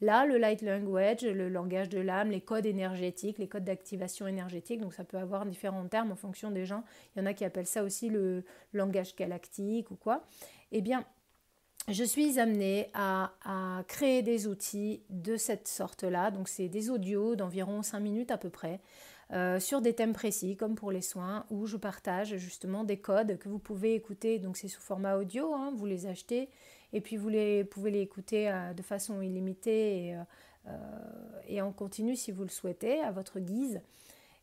Là, 0.00 0.24
le 0.24 0.38
light 0.38 0.62
language, 0.62 1.22
le 1.22 1.50
langage 1.50 1.90
de 1.90 1.98
l'âme, 1.98 2.30
les 2.30 2.40
codes 2.40 2.64
énergétiques, 2.64 3.36
les 3.36 3.48
codes 3.48 3.64
d'activation 3.64 4.26
énergétique, 4.26 4.80
donc 4.80 4.94
ça 4.94 5.04
peut 5.04 5.18
avoir 5.18 5.44
différents 5.44 5.86
termes 5.88 6.10
en 6.10 6.16
fonction 6.16 6.50
des 6.50 6.64
gens. 6.64 6.84
Il 7.14 7.20
y 7.20 7.22
en 7.22 7.26
a 7.26 7.34
qui 7.34 7.44
appellent 7.44 7.66
ça 7.66 7.82
aussi 7.82 8.08
le 8.08 8.44
langage 8.72 9.14
galactique 9.14 9.90
ou 9.90 9.96
quoi. 9.96 10.24
Eh 10.72 10.80
bien, 10.80 11.04
je 11.88 12.04
suis 12.04 12.38
amenée 12.38 12.88
à, 12.94 13.32
à, 13.44 13.82
créer 13.88 14.22
des 14.22 14.46
outils 14.46 15.02
de 15.10 15.36
cette 15.36 15.68
sorte-là. 15.68 16.30
Donc, 16.30 16.48
c'est 16.48 16.68
des 16.68 16.88
audios 16.88 17.36
d'environ 17.36 17.82
5 17.82 18.00
minutes 18.00 18.30
à 18.30 18.38
peu 18.38 18.50
près, 18.50 18.80
euh, 19.32 19.60
sur 19.60 19.82
des 19.82 19.92
thèmes 19.92 20.14
précis, 20.14 20.56
comme 20.56 20.74
pour 20.74 20.90
les 20.90 21.02
soins, 21.02 21.44
où 21.50 21.66
je 21.66 21.76
partage 21.76 22.36
justement 22.36 22.82
des 22.84 22.96
codes 22.96 23.38
que 23.38 23.48
vous 23.48 23.58
pouvez 23.58 23.94
écouter. 23.94 24.38
Donc 24.38 24.56
c'est 24.56 24.68
sous 24.68 24.80
format 24.80 25.16
audio, 25.16 25.54
hein, 25.54 25.72
vous 25.76 25.84
les 25.84 26.06
achetez, 26.06 26.48
et 26.94 27.00
puis 27.02 27.16
vous 27.16 27.28
les, 27.28 27.64
pouvez 27.64 27.90
les 27.90 28.00
écouter 28.00 28.50
euh, 28.50 28.72
de 28.72 28.82
façon 28.82 29.20
illimitée 29.20 30.16
euh, 30.66 30.72
et, 31.46 31.60
en 31.60 31.72
continu 31.72 32.16
si 32.16 32.32
vous 32.32 32.42
le 32.42 32.48
souhaitez, 32.48 33.00
à 33.00 33.10
votre 33.10 33.38
guise. 33.38 33.82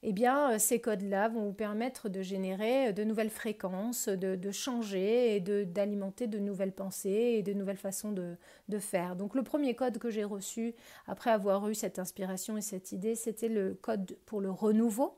Eh 0.04 0.14
bien, 0.14 0.52
euh, 0.52 0.60
ces 0.60 0.80
codes-là 0.80 1.30
vont 1.30 1.46
vous 1.46 1.54
permettre 1.54 2.10
de 2.10 2.22
générer 2.22 2.88
euh, 2.88 2.92
de 2.92 3.04
nouvelles 3.04 3.30
fréquences, 3.30 4.08
de, 4.08 4.52
changer 4.52 5.36
et 5.36 5.40
d'alimenter 5.40 6.28
de, 6.28 6.40
nouvelles 6.40 6.72
pensées 6.72 7.36
et 7.38 7.44
de 7.44 7.54
nouvelles 7.54 7.78
façons 7.78 8.12
de, 8.12 8.36
de 8.70 8.80
faire. 8.80 9.16
Donc, 9.16 9.36
le 9.36 9.44
premier 9.44 9.76
code 9.76 9.98
que 9.98 10.10
j'ai 10.10 10.24
reçu 10.24 10.76
après 11.08 11.32
avoir 11.32 11.68
eu 11.70 11.76
cette 11.76 12.00
inspiration 12.00 12.58
et 12.58 12.62
cette 12.62 12.92
idée, 12.92 13.16
c'était 13.16 13.50
le 13.50 13.74
code 13.74 14.18
pour 14.26 14.42
le 14.42 14.52
renouveau, 14.52 15.18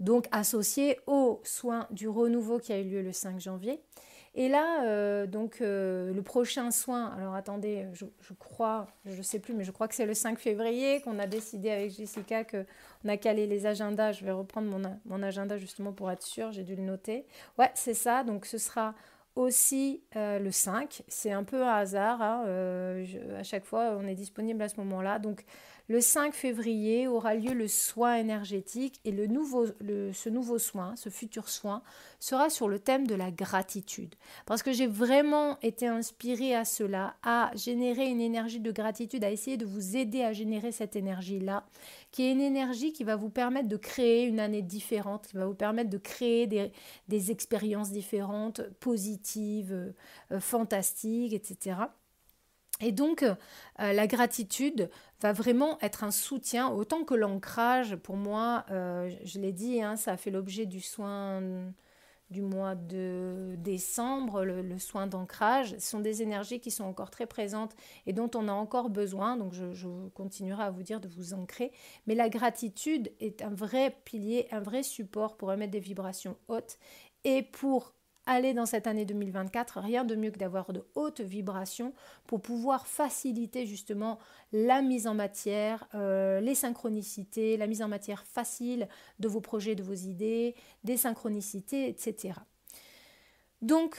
donc 0.00 0.26
associé 0.32 0.98
au 1.06 1.40
soin 1.44 1.86
du 1.90 2.08
renouveau 2.08 2.58
qui 2.58 2.72
a 2.72 2.78
eu 2.78 2.84
lieu 2.84 3.02
le 3.02 3.12
5 3.12 3.40
janvier. 3.40 3.80
Et 4.38 4.50
là, 4.50 4.84
euh, 4.84 5.26
donc 5.26 5.62
euh, 5.62 6.12
le 6.12 6.20
prochain 6.20 6.70
soin, 6.70 7.06
alors 7.16 7.34
attendez, 7.34 7.86
je, 7.94 8.04
crois, 8.38 8.86
je 9.06 9.16
ne 9.16 9.22
sais 9.22 9.38
plus, 9.38 9.54
mais 9.54 9.64
je 9.64 9.70
crois 9.70 9.88
que 9.88 9.94
c'est 9.94 10.04
le 10.04 10.12
5 10.12 10.38
février 10.38 11.00
qu'on 11.00 11.18
a 11.18 11.26
décidé 11.26 11.70
avec 11.70 11.92
Jessica 11.92 12.44
qu'on 12.44 13.08
a 13.08 13.16
calé 13.16 13.46
les 13.46 13.64
agendas. 13.64 14.12
Je 14.12 14.26
vais 14.26 14.32
reprendre 14.32 14.68
mon, 14.68 14.82
mon 15.06 15.22
agenda 15.22 15.56
justement 15.56 15.92
pour 15.92 16.10
être 16.10 16.22
sûr, 16.22 16.52
j'ai 16.52 16.64
dû 16.64 16.76
le 16.76 16.82
noter. 16.82 17.24
Ouais, 17.58 17.70
c'est 17.74 17.94
ça, 17.94 18.24
donc 18.24 18.44
ce 18.44 18.58
sera 18.58 18.94
aussi 19.36 20.02
euh, 20.16 20.38
le 20.38 20.50
5. 20.50 21.02
C'est 21.08 21.32
un 21.32 21.42
peu 21.42 21.62
un 21.62 21.74
hasard, 21.74 22.20
hein, 22.20 22.44
à 23.38 23.42
chaque 23.42 23.64
fois 23.64 23.96
on 23.98 24.06
est 24.06 24.14
disponible 24.14 24.60
à 24.60 24.68
ce 24.68 24.76
moment-là. 24.80 25.18
Donc 25.18 25.46
le 25.88 26.00
5 26.00 26.34
février 26.34 27.06
aura 27.06 27.34
lieu 27.34 27.52
le 27.52 27.68
soin 27.68 28.16
énergétique 28.16 29.00
et 29.04 29.12
le 29.12 29.26
nouveau, 29.26 29.66
ce 29.66 30.28
nouveau 30.28 30.58
soin, 30.58 30.96
ce 30.96 31.10
futur 31.10 31.48
soin, 31.48 31.82
sera 32.18 32.50
sur 32.50 32.68
le 32.68 32.80
thème 32.80 33.06
de 33.06 33.14
la 33.14 33.30
gratitude. 33.30 34.14
Parce 34.46 34.62
que 34.62 34.72
j'ai 34.72 34.88
vraiment 34.88 35.58
été 35.60 35.86
inspirée 35.86 36.54
à 36.54 36.64
cela, 36.64 37.14
à 37.22 37.50
générer 37.54 38.08
une 38.08 38.20
énergie 38.20 38.58
de 38.58 38.72
gratitude, 38.72 39.22
à 39.22 39.30
essayer 39.30 39.56
de 39.56 39.64
vous 39.64 39.96
aider 39.96 40.22
à 40.22 40.32
générer 40.32 40.72
cette 40.72 40.96
énergie-là, 40.96 41.64
qui 42.10 42.24
est 42.24 42.32
une 42.32 42.40
énergie 42.40 42.92
qui 42.92 43.04
va 43.04 43.14
vous 43.14 43.30
permettre 43.30 43.68
de 43.68 43.76
créer 43.76 44.24
une 44.24 44.40
année 44.40 44.62
différente, 44.62 45.28
qui 45.28 45.36
va 45.36 45.46
vous 45.46 45.54
permettre 45.54 45.90
de 45.90 45.98
créer 45.98 46.46
des, 46.46 47.30
expériences 47.30 47.90
différentes, 47.90 48.62
positives, 48.80 49.94
euh, 50.32 50.40
fantastiques, 50.40 51.32
etc. 51.32 51.76
Et 52.80 52.92
donc, 52.92 53.22
euh, 53.22 53.34
la 53.78 54.06
gratitude 54.06 54.90
va 55.20 55.32
vraiment 55.32 55.78
être 55.80 56.04
un 56.04 56.10
soutien, 56.10 56.68
autant 56.68 57.04
que 57.04 57.14
l'ancrage, 57.14 57.96
pour 57.96 58.16
moi, 58.16 58.66
euh, 58.70 59.10
je 59.24 59.40
l'ai 59.40 59.52
dit, 59.52 59.80
hein, 59.80 59.96
ça 59.96 60.12
a 60.12 60.16
fait 60.16 60.30
l'objet 60.30 60.66
du 60.66 60.80
soin 60.80 61.40
du 62.30 62.42
mois 62.42 62.74
de 62.74 63.54
décembre, 63.58 64.44
le, 64.44 64.78
soin 64.78 65.06
d'ancrage. 65.06 65.76
Ce 65.78 65.90
sont 65.90 66.00
des 66.00 66.22
énergies 66.22 66.60
qui 66.60 66.70
sont 66.70 66.84
encore 66.84 67.10
très 67.10 67.26
présentes 67.26 67.74
et 68.06 68.12
dont 68.12 68.30
on 68.34 68.48
a 68.48 68.52
encore 68.52 68.90
besoin, 68.90 69.36
donc 69.36 69.52
je, 69.52 69.72
je 69.72 69.86
continuerai 70.08 70.64
à 70.64 70.70
vous 70.70 70.82
dire 70.82 71.00
de 71.00 71.08
vous 71.08 71.34
ancrer. 71.34 71.70
Mais 72.06 72.14
la 72.14 72.28
gratitude 72.28 73.12
est 73.20 73.42
un 73.42 73.54
vrai 73.54 73.96
pilier, 74.04 74.48
un 74.50 74.60
vrai 74.60 74.82
support 74.82 75.36
pour 75.36 75.52
émettre 75.52 75.70
des 75.70 75.80
vibrations 75.80 76.36
hautes 76.48 76.78
et 77.24 77.42
pour 77.42 77.95
aller 78.26 78.54
dans 78.54 78.66
cette 78.66 78.86
année 78.86 79.04
2024, 79.04 79.80
rien 79.80 80.04
de 80.04 80.14
mieux 80.16 80.30
que 80.30 80.38
d'avoir 80.38 80.72
de 80.72 80.84
hautes 80.94 81.20
vibrations 81.20 81.92
pour 82.26 82.42
pouvoir 82.42 82.86
faciliter 82.86 83.66
justement 83.66 84.18
la 84.52 84.82
mise 84.82 85.06
en 85.06 85.14
matière, 85.14 85.88
euh, 85.94 86.40
les 86.40 86.54
synchronicités, 86.54 87.56
la 87.56 87.66
mise 87.66 87.82
en 87.82 87.88
matière 87.88 88.24
facile 88.24 88.88
de 89.20 89.28
vos 89.28 89.40
projets, 89.40 89.74
de 89.74 89.82
vos 89.82 89.94
idées, 89.94 90.54
des 90.84 90.96
synchronicités, 90.96 91.88
etc. 91.88 92.34
Donc, 93.62 93.96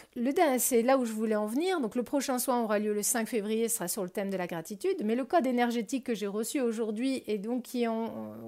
c'est 0.60 0.84
là 0.84 1.00
où 1.00 1.06
je 1.06 1.12
voulais 1.12 1.36
en 1.36 1.48
venir. 1.48 1.82
Donc, 1.82 1.96
le 1.96 2.04
prochain 2.04 2.38
soin 2.38 2.62
aura 2.62 2.78
lieu 2.78 2.94
le 2.94 3.02
5 3.02 3.28
février, 3.28 3.70
sera 3.70 3.88
sur 3.88 4.04
le 4.04 4.10
thème 4.10 4.30
de 4.30 4.38
la 4.38 4.46
gratitude. 4.46 5.02
Mais 5.04 5.16
le 5.16 5.26
code 5.26 5.48
énergétique 5.48 6.06
que 6.06 6.14
j'ai 6.14 6.28
reçu 6.28 6.62
aujourd'hui 6.62 7.24
et 7.26 7.40
donc 7.40 7.66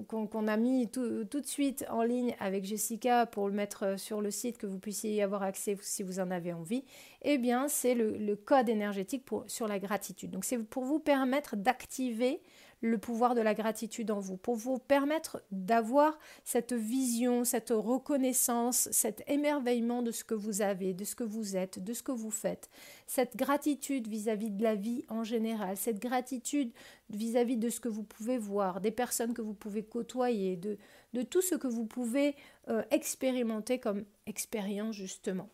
qu'on 0.08 0.48
a 0.48 0.58
mis 0.58 0.88
tout, 0.88 1.24
de 1.24 1.46
suite 1.46 1.84
en 1.90 2.04
ligne 2.04 2.36
avec 2.40 2.64
Jessica 2.64 3.26
pour 3.26 3.48
le 3.48 3.56
mettre 3.56 4.00
sur 4.00 4.22
le 4.22 4.30
site, 4.30 4.60
que 4.60 4.68
vous 4.68 4.78
puissiez 4.78 5.16
y 5.16 5.22
avoir 5.24 5.42
accès 5.42 5.78
si 5.82 6.04
vous 6.04 6.20
en 6.20 6.30
avez 6.30 6.54
envie, 6.54 6.84
eh 7.24 7.40
bien, 7.40 7.68
c'est 7.68 7.96
le, 7.96 8.36
code 8.36 8.70
énergétique 8.70 9.26
sur 9.48 9.68
la 9.68 9.80
gratitude. 9.80 10.30
Donc, 10.30 10.46
c'est 10.46 10.60
pour 10.60 10.84
vous 10.84 11.00
permettre 11.00 11.56
d'activer 11.56 12.40
le 12.82 12.98
pouvoir 12.98 13.36
de 13.36 13.42
la 13.42 13.54
gratitude 13.54 14.12
en 14.12 14.20
vous, 14.20 14.38
pour 14.38 14.56
vous 14.56 14.80
permettre 14.80 15.44
d'avoir 15.52 16.18
cette 16.44 16.74
vision, 16.74 17.44
cette 17.44 17.72
reconnaissance, 17.72 18.90
cet 18.92 19.24
émerveillement 19.28 20.02
de 20.02 20.12
ce 20.12 20.24
que 20.24 20.34
vous 20.34 20.62
avez, 20.62 20.94
de 20.94 21.04
ce 21.04 21.16
que 21.16 21.24
vous 21.24 21.58
êtes, 21.58 21.84
de 21.84 21.94
ce 21.94 22.04
que 22.04 22.12
vous 22.12 22.32
faites, 22.32 22.70
cette 23.06 23.36
gratitude 23.36 24.08
vis-à-vis 24.08 24.52
de 24.52 24.64
la 24.64 24.76
vie 24.76 25.04
en 25.10 25.24
général, 25.24 25.76
cette 25.76 26.00
gratitude 26.00 26.72
vis-à-vis 27.10 27.58
de 27.58 27.70
ce 27.70 27.80
que 27.80 27.90
vous 27.90 28.04
pouvez 28.04 28.38
voir, 28.38 28.80
des 28.82 28.92
personnes 28.92 29.34
que 29.34 29.42
vous 29.42 29.54
pouvez 29.54 29.84
côtoyer, 29.84 30.56
de, 30.56 30.78
tout 31.24 31.42
ce 31.42 31.56
que 31.56 31.68
vous 31.68 31.86
pouvez 31.86 32.36
euh, 32.70 32.84
expérimenter 32.92 33.80
comme 33.80 34.06
expérience 34.26 34.96
justement. 34.96 35.50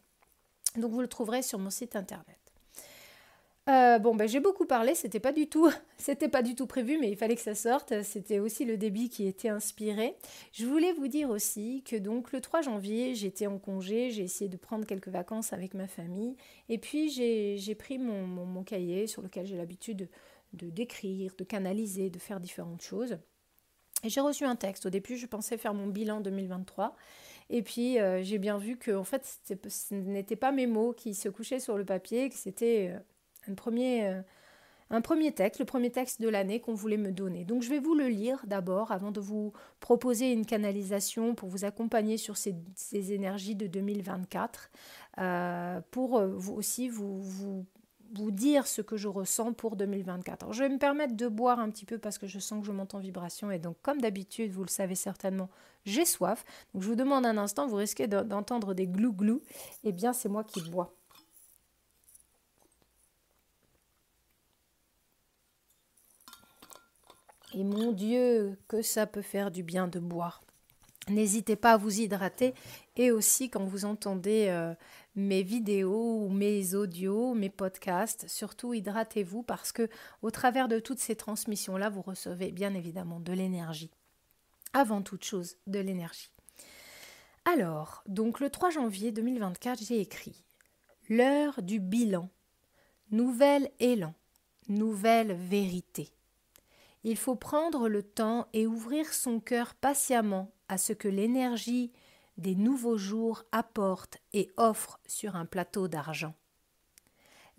Donc 0.78 0.92
vous 0.92 1.02
le 1.02 1.08
trouverez 1.08 1.42
sur 1.42 1.58
mon 1.58 1.70
site 1.70 1.96
internet. 1.96 2.45
Euh, 3.68 3.98
bon, 3.98 4.14
ben, 4.14 4.28
j'ai 4.28 4.40
beaucoup 4.40 4.68
parlé, 4.68 4.94
c'était 4.94 5.20
pas 5.20 5.32
du 5.32 5.48
tout, 5.48 5.72
c'était 5.98 6.30
pas 6.30 6.44
du 6.44 6.54
tout 6.54 6.68
prévu, 6.68 7.00
mais 7.00 7.10
il 7.10 7.18
fallait 7.18 7.36
que 7.36 7.42
ça 7.42 7.56
sorte. 7.56 8.04
C'était 8.04 8.38
aussi 8.40 8.64
le 8.64 8.78
débit 8.78 9.10
qui 9.10 9.26
était 9.28 9.50
inspiré. 9.50 10.16
Je 10.52 10.68
voulais 10.68 10.94
vous 10.94 11.08
dire 11.08 11.32
aussi 11.32 11.82
que 11.84 11.96
donc 11.96 12.32
le 12.32 12.42
3 12.42 12.62
janvier, 12.62 13.16
j'étais 13.16 13.48
en 13.48 13.58
congé, 13.58 14.12
j'ai 14.12 14.24
essayé 14.24 14.50
de 14.50 14.58
prendre 14.58 14.86
quelques 14.86 15.08
vacances 15.08 15.52
avec 15.52 15.74
ma 15.74 15.88
famille, 15.88 16.36
et 16.70 16.78
puis 16.78 17.10
j'ai 17.10 17.76
pris 17.76 17.98
mon, 17.98 18.28
mon, 18.28 18.64
cahier 18.64 19.08
sur 19.08 19.22
lequel 19.24 19.48
j'ai 19.48 19.58
l'habitude 19.58 20.10
de 20.54 20.70
d'écrire, 20.70 21.34
de 21.38 21.44
canaliser, 21.44 22.10
de 22.10 22.20
faire 22.20 22.40
différentes 22.40 22.82
choses. 22.82 23.18
Et 24.04 24.10
j'ai 24.10 24.22
reçu 24.22 24.46
un 24.46 24.56
texte. 24.56 24.86
Au 24.86 24.90
début, 24.90 25.18
je 25.18 25.26
pensais 25.26 25.58
faire 25.58 25.74
mon 25.74 25.88
bilan 25.88 26.22
2023. 26.22 26.96
Et 27.50 27.62
puis, 27.62 28.00
euh, 28.00 28.24
j'ai 28.24 28.38
bien 28.38 28.58
vu 28.58 28.78
que 28.78 28.92
en 28.92 29.04
fait, 29.04 29.40
ce 29.44 29.94
n'étaient 29.94 30.36
pas 30.36 30.52
mes 30.52 30.68
mots 30.68 30.94
qui 30.94 31.16
se 31.16 31.30
couchaient 31.30 31.60
sur 31.60 31.78
le 31.78 31.86
papier, 31.86 32.30
que 32.30 32.36
c'était 32.36 32.92
euh, 32.94 33.00
un 33.50 33.56
premier, 33.56 34.08
euh, 34.08 34.22
un 34.90 35.02
premier 35.02 35.32
texte, 35.32 35.60
le 35.60 35.66
premier 35.66 35.92
texte 35.92 36.22
de 36.22 36.30
l'année 36.30 36.60
qu'on 36.60 36.74
voulait 36.74 36.98
me 36.98 37.12
donner. 37.12 37.46
Donc 37.46 37.64
je 37.64 37.70
vais 37.70 37.80
vous 37.80 37.96
le 37.96 38.08
lire 38.08 38.44
d'abord 38.46 38.92
avant 38.92 39.12
de 39.12 39.20
vous 39.20 39.54
proposer 39.80 40.32
une 40.32 40.46
canalisation 40.46 41.36
pour 41.36 41.50
vous 41.50 41.66
accompagner 41.66 42.18
sur 42.18 42.38
ces, 42.38 42.56
énergies 43.12 43.56
de 43.56 43.68
2024, 43.68 44.70
euh, 45.18 45.82
pour 45.92 46.18
euh, 46.18 46.28
vous 46.28 46.54
aussi 46.54 46.88
vous, 46.88 47.22
vous, 47.22 47.66
vous, 48.14 48.32
dire 48.32 48.68
ce 48.68 48.82
que 48.82 48.96
je 48.96 49.08
ressens 49.08 49.54
pour 49.54 49.76
2024. 49.76 50.44
Alors, 50.44 50.54
je 50.54 50.64
vais 50.64 50.70
me 50.70 50.78
permettre 50.78 51.16
de 51.16 51.28
boire 51.28 51.60
un 51.60 51.70
petit 51.70 51.86
peu 51.86 51.98
parce 51.98 52.18
que 52.18 52.28
je 52.28 52.40
sens 52.40 52.62
que 52.62 52.68
je 52.68 52.72
monte 52.72 52.94
en 52.94 53.00
vibration 53.00 53.50
et 53.50 53.60
donc 53.60 53.78
comme 53.82 54.02
d'habitude, 54.02 54.52
vous 54.52 54.64
le 54.64 54.70
savez 54.70 54.96
certainement, 54.96 55.50
j'ai 55.86 56.06
soif. 56.06 56.46
Donc 56.74 56.84
je 56.84 56.88
vous 56.88 56.96
demande 56.96 57.26
un 57.26 57.38
instant, 57.38 57.68
vous 57.68 57.78
risquez 57.78 58.08
d'entendre 58.08 58.74
des 58.74 58.88
glou-glou. 58.88 59.42
Eh 59.84 59.92
bien 59.92 60.14
c'est 60.14 60.30
moi 60.30 60.44
qui 60.44 60.62
bois. 60.70 60.96
Et 67.56 67.64
mon 67.64 67.94
Dieu, 67.94 68.58
que 68.68 68.82
ça 68.82 69.08
peut 69.08 69.22
faire 69.22 69.50
du 69.50 69.64
bien 69.64 69.88
de 69.88 70.00
boire. 70.00 70.42
N'hésitez 71.08 71.56
pas 71.56 71.74
à 71.74 71.78
vous 71.78 72.02
hydrater 72.02 72.54
et 72.98 73.12
aussi 73.12 73.50
quand 73.50 73.64
vous 73.64 73.86
entendez 73.86 74.48
euh, 74.50 74.74
mes 75.16 75.42
vidéos 75.42 76.28
mes 76.30 76.76
audios, 76.76 77.34
mes 77.34 77.50
podcasts, 77.50 78.28
surtout 78.28 78.74
hydratez-vous 78.74 79.42
parce 79.42 79.72
que 79.72 79.88
au 80.22 80.32
travers 80.32 80.68
de 80.68 80.80
toutes 80.80 81.00
ces 81.00 81.16
transmissions 81.16 81.78
là, 81.78 81.90
vous 81.90 82.02
recevez 82.02 82.52
bien 82.52 82.74
évidemment 82.74 83.20
de 83.20 83.32
l'énergie. 83.32 83.92
Avant 84.74 85.02
toute 85.02 85.24
chose, 85.24 85.56
de 85.68 85.80
l'énergie. 85.80 86.32
Alors, 87.46 88.04
donc 88.08 88.40
le 88.42 88.50
3 88.50 88.72
janvier 88.72 89.12
2024, 89.14 89.82
j'ai 89.82 90.02
écrit 90.02 90.44
L'heure 91.08 91.62
du 91.62 91.80
bilan. 91.80 92.30
Nouvel 93.12 93.70
élan, 93.80 94.14
nouvelle 94.68 95.34
vérité. 95.34 96.15
Il 97.08 97.18
faut 97.18 97.36
prendre 97.36 97.88
le 97.88 98.02
temps 98.02 98.48
et 98.54 98.66
ouvrir 98.66 99.14
son 99.14 99.40
cœur 99.40 99.76
patiemment 99.76 100.52
à 100.68 100.80
ce 100.80 100.92
que 100.92 101.08
l'énergie 101.08 101.92
des 102.40 102.56
nouveaux 102.56 102.98
jours 102.98 103.44
apporte 103.52 104.18
et 104.34 104.52
offre 104.58 105.00
sur 105.06 105.36
un 105.36 105.46
plateau 105.46 105.88
d'argent. 105.88 106.34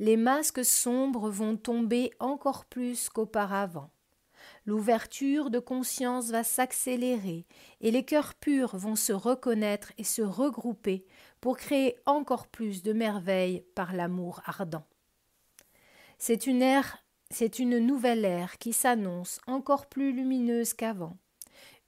Les 0.00 0.16
masques 0.16 0.64
sombres 0.64 1.30
vont 1.30 1.56
tomber 1.56 2.10
encore 2.18 2.64
plus 2.64 3.08
qu'auparavant. 3.08 3.92
L'ouverture 4.64 5.48
de 5.48 5.60
conscience 5.60 6.30
va 6.30 6.42
s'accélérer 6.42 7.46
et 7.80 7.92
les 7.92 8.04
cœurs 8.04 8.34
purs 8.34 8.76
vont 8.76 8.96
se 8.96 9.12
reconnaître 9.12 9.92
et 9.96 10.04
se 10.04 10.22
regrouper 10.22 11.06
pour 11.40 11.56
créer 11.56 11.96
encore 12.04 12.48
plus 12.48 12.82
de 12.82 12.92
merveilles 12.92 13.64
par 13.76 13.92
l'amour 13.92 14.42
ardent. 14.44 14.84
C'est 16.18 16.48
une 16.48 16.62
ère 16.62 17.05
c'est 17.30 17.58
une 17.58 17.78
nouvelle 17.78 18.24
ère 18.24 18.58
qui 18.58 18.72
s'annonce 18.72 19.40
encore 19.46 19.86
plus 19.86 20.12
lumineuse 20.12 20.74
qu'avant, 20.74 21.16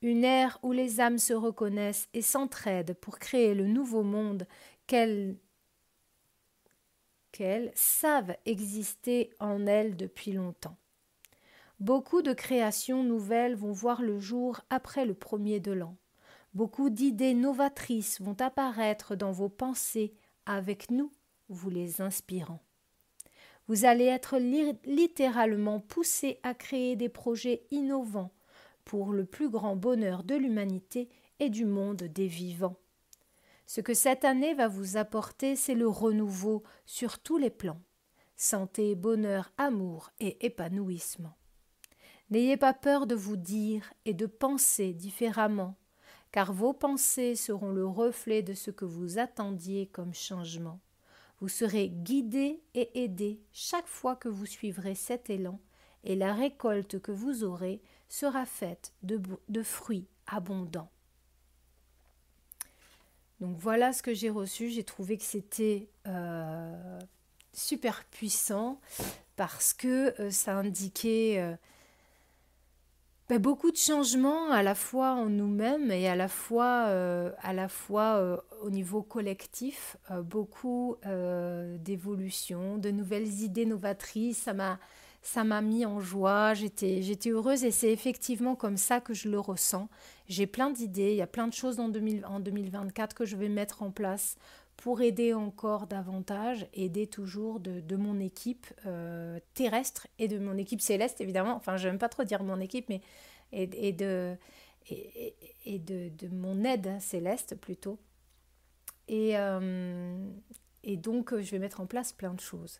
une 0.02 0.24
ère 0.24 0.58
où 0.62 0.72
les 0.72 1.00
âmes 1.00 1.18
se 1.18 1.32
reconnaissent 1.32 2.08
et 2.14 2.22
s'entraident 2.22 2.94
pour 2.94 3.18
créer 3.18 3.54
le 3.54 3.66
nouveau 3.66 4.02
monde 4.02 4.46
qu'elles 4.86 5.36
qu'elles 7.32 7.70
savent 7.74 8.36
exister 8.46 9.30
en 9.38 9.66
elles 9.66 9.96
depuis 9.96 10.32
longtemps. 10.32 10.76
Beaucoup 11.78 12.22
de 12.22 12.32
créations 12.32 13.04
nouvelles 13.04 13.54
vont 13.54 13.70
voir 13.70 14.02
le 14.02 14.18
jour 14.18 14.60
après 14.70 15.04
le 15.04 15.14
premier 15.14 15.60
de 15.60 15.70
l'an. 15.70 15.96
Beaucoup 16.54 16.90
d'idées 16.90 17.34
novatrices 17.34 18.20
vont 18.20 18.36
apparaître 18.40 19.14
dans 19.14 19.30
vos 19.30 19.48
pensées 19.48 20.14
avec 20.46 20.90
nous, 20.90 21.12
vous 21.48 21.70
les 21.70 22.00
inspirant. 22.00 22.60
Vous 23.68 23.84
allez 23.84 24.06
être 24.06 24.38
littéralement 24.86 25.78
poussé 25.78 26.40
à 26.42 26.54
créer 26.54 26.96
des 26.96 27.08
projets 27.08 27.66
innovants 27.70 28.32
pour 28.84 29.12
le 29.12 29.26
plus 29.26 29.50
grand 29.50 29.76
bonheur 29.76 30.24
de 30.24 30.34
l'humanité 30.34 31.08
et 31.38 31.50
du 31.50 31.66
monde 31.66 32.02
des 32.02 32.26
vivants. 32.26 32.76
Ce 33.66 33.82
que 33.82 33.92
cette 33.92 34.24
année 34.24 34.54
va 34.54 34.66
vous 34.66 34.96
apporter, 34.96 35.54
c'est 35.54 35.74
le 35.74 35.86
renouveau 35.86 36.62
sur 36.86 37.18
tous 37.18 37.36
les 37.36 37.50
plans 37.50 37.80
santé, 38.38 38.94
bonheur, 38.94 39.52
amour 39.58 40.10
et 40.20 40.46
épanouissement. 40.46 41.36
N'ayez 42.30 42.56
pas 42.56 42.72
peur 42.72 43.06
de 43.06 43.14
vous 43.14 43.36
dire 43.36 43.92
et 44.04 44.14
de 44.14 44.26
penser 44.26 44.92
différemment, 44.92 45.76
car 46.30 46.52
vos 46.52 46.72
pensées 46.72 47.34
seront 47.34 47.72
le 47.72 47.86
reflet 47.86 48.42
de 48.42 48.54
ce 48.54 48.70
que 48.70 48.84
vous 48.84 49.18
attendiez 49.18 49.86
comme 49.86 50.14
changement. 50.14 50.78
Vous 51.40 51.48
serez 51.48 51.88
guidé 51.88 52.60
et 52.74 53.04
aidé 53.04 53.40
chaque 53.52 53.86
fois 53.86 54.16
que 54.16 54.28
vous 54.28 54.46
suivrez 54.46 54.94
cet 54.94 55.30
élan, 55.30 55.60
et 56.04 56.16
la 56.16 56.32
récolte 56.32 57.00
que 57.00 57.12
vous 57.12 57.44
aurez 57.44 57.80
sera 58.08 58.46
faite 58.46 58.92
de, 59.02 59.62
fruits 59.62 60.06
abondants. 60.26 60.90
Donc 63.40 63.56
voilà 63.58 63.92
ce 63.92 64.02
que 64.02 64.14
j'ai 64.14 64.30
reçu. 64.30 64.70
J'ai 64.70 64.84
trouvé 64.84 65.16
que 65.16 65.24
c'était 65.24 65.88
euh, 66.06 67.00
super 67.52 68.04
puissant 68.04 68.80
parce 69.36 69.72
que 69.72 70.20
euh, 70.20 70.30
ça 70.30 70.56
indiquait 70.56 71.36
euh, 71.38 71.54
ben, 73.28 73.38
beaucoup 73.38 73.70
de 73.70 73.76
changements 73.76 74.50
à 74.50 74.62
la 74.62 74.74
fois 74.74 75.12
en 75.12 75.26
nous-mêmes 75.26 75.90
et 75.90 76.08
à 76.08 76.16
la 76.16 76.28
fois, 76.28 76.86
euh, 76.88 77.30
à 77.42 77.52
la 77.52 77.68
fois 77.68 78.42
au 78.62 78.70
niveau 78.70 79.02
collectif, 79.02 79.96
beaucoup 80.24 80.96
d'évolutions, 81.78 82.78
de 82.78 82.90
nouvelles 82.90 83.42
idées 83.42 83.66
novatrices. 83.66 84.38
Ça 84.38 84.54
m'a 84.54 84.78
ça 85.22 85.44
m'a 85.44 85.60
mis 85.60 85.84
en 85.84 86.00
joie, 86.00 86.54
j'étais, 86.54 87.02
j'étais 87.02 87.30
heureuse 87.30 87.64
et 87.64 87.70
c'est 87.70 87.92
effectivement 87.92 88.54
comme 88.54 88.76
ça 88.76 89.00
que 89.00 89.14
je 89.14 89.28
le 89.28 89.38
ressens. 89.38 89.88
J'ai 90.28 90.46
plein 90.46 90.70
d'idées, 90.70 91.10
il 91.10 91.16
y 91.16 91.22
a 91.22 91.26
plein 91.26 91.48
de 91.48 91.52
choses 91.52 91.80
en, 91.80 91.88
2000, 91.88 92.24
en 92.26 92.40
2024 92.40 93.14
que 93.14 93.24
je 93.24 93.36
vais 93.36 93.48
mettre 93.48 93.82
en 93.82 93.90
place 93.90 94.36
pour 94.78 95.02
aider 95.02 95.34
encore 95.34 95.88
davantage, 95.88 96.68
aider 96.72 97.08
toujours 97.08 97.58
de, 97.58 97.96
mon 97.96 98.20
équipe 98.20 98.68
euh, 98.86 99.40
terrestre 99.54 100.06
et 100.20 100.28
de 100.28 100.38
mon 100.38 100.56
équipe 100.56 100.80
céleste, 100.80 101.20
évidemment. 101.20 101.56
Enfin, 101.56 101.76
je 101.76 101.88
n'aime 101.88 101.98
pas 101.98 102.08
trop 102.08 102.22
dire 102.22 102.44
mon 102.44 102.60
équipe, 102.60 102.88
mais 102.88 103.02
et, 103.50 103.66
de, 103.92 104.36
et, 104.88 105.78
de, 105.80 106.28
mon 106.30 106.62
aide 106.62 106.96
céleste 107.00 107.56
plutôt. 107.56 107.98
Et, 109.08 109.36
euh, 109.36 110.16
et 110.84 110.96
donc, 110.96 111.36
je 111.36 111.50
vais 111.50 111.58
mettre 111.58 111.80
en 111.80 111.86
place 111.86 112.12
plein 112.12 112.32
de 112.32 112.40
choses. 112.40 112.78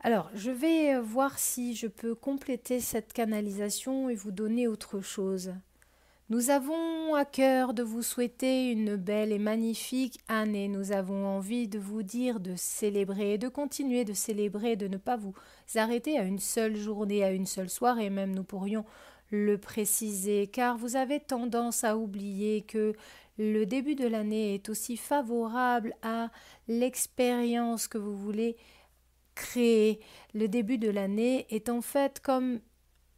Alors, 0.00 0.30
je 0.34 0.50
vais 0.50 0.98
voir 0.98 1.38
si 1.38 1.74
je 1.74 1.86
peux 1.86 2.14
compléter 2.14 2.80
cette 2.80 3.12
canalisation 3.12 4.08
et 4.08 4.14
vous 4.14 4.30
donner 4.30 4.68
autre 4.68 5.02
chose. 5.02 5.52
Nous 6.30 6.50
avons 6.50 7.16
à 7.16 7.24
cœur 7.24 7.74
de 7.74 7.82
vous 7.82 8.02
souhaiter 8.02 8.70
une 8.70 8.94
belle 8.94 9.32
et 9.32 9.40
magnifique 9.40 10.20
année. 10.28 10.68
Nous 10.68 10.92
avons 10.92 11.26
envie 11.26 11.66
de 11.66 11.80
vous 11.80 12.04
dire 12.04 12.38
de 12.38 12.54
célébrer, 12.54 13.36
de 13.36 13.48
continuer 13.48 14.04
de 14.04 14.12
célébrer, 14.12 14.76
de 14.76 14.86
ne 14.86 14.96
pas 14.96 15.16
vous 15.16 15.34
arrêter 15.74 16.20
à 16.20 16.22
une 16.22 16.38
seule 16.38 16.76
journée, 16.76 17.24
à 17.24 17.32
une 17.32 17.46
seule 17.46 17.68
soirée, 17.68 18.10
même 18.10 18.32
nous 18.32 18.44
pourrions 18.44 18.84
le 19.32 19.58
préciser, 19.58 20.46
car 20.46 20.76
vous 20.76 20.94
avez 20.94 21.18
tendance 21.18 21.82
à 21.82 21.96
oublier 21.96 22.62
que 22.62 22.92
le 23.36 23.66
début 23.66 23.96
de 23.96 24.06
l'année 24.06 24.54
est 24.54 24.68
aussi 24.68 24.96
favorable 24.96 25.96
à 26.02 26.30
l'expérience 26.68 27.88
que 27.88 27.98
vous 27.98 28.16
voulez 28.16 28.56
créer. 29.34 29.98
Le 30.32 30.46
début 30.46 30.78
de 30.78 30.90
l'année 30.90 31.48
est 31.50 31.68
en 31.68 31.80
fait 31.80 32.20
comme 32.20 32.60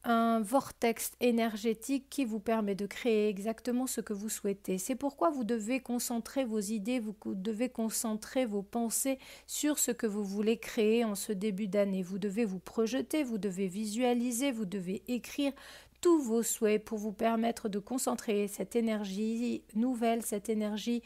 un 0.05 0.41
vortex 0.41 1.13
énergétique 1.21 2.07
qui 2.11 2.25
vous 2.25 2.41
permet 2.41 2.75
de 2.75 2.87
créer 2.87 3.29
exactement 3.29 3.87
ce 3.87 4.01
que 4.01 4.13
vous 4.13 4.29
souhaitez. 4.29 4.79
C'est 4.79 4.97
pourquoi 4.97 5.31
vous 5.31 5.45
devez 5.45 5.81
concentrer 5.81 6.45
vos 6.45 6.59
idées, 6.59 6.99
vous 6.99 7.15
devez 7.27 7.69
concentrer 7.69 8.45
vos 8.45 8.63
pensées 8.63 9.19
sur 9.47 9.79
ce 9.79 9.93
que 9.93 10.07
vous 10.07 10.25
voulez 10.25 10.57
créer 10.57 11.05
en 11.05 11.15
ce 11.15 11.33
début 11.33 11.69
d'année. 11.69 12.03
Vous 12.03 12.19
devez 12.19 12.45
vous 12.45 12.59
projeter, 12.59 13.23
vous 13.23 13.39
devez 13.39 13.69
visualiser, 13.69 14.51
vous 14.51 14.65
devez 14.65 15.03
écrire 15.07 15.53
tous 16.01 16.21
vos 16.21 16.43
souhaits 16.43 16.85
pour 16.85 16.99
vous 16.99 17.13
permettre 17.13 17.69
de 17.69 17.79
concentrer 17.79 18.49
cette 18.49 18.75
énergie 18.75 19.63
nouvelle, 19.77 20.23
cette 20.23 20.49
énergie, 20.49 21.03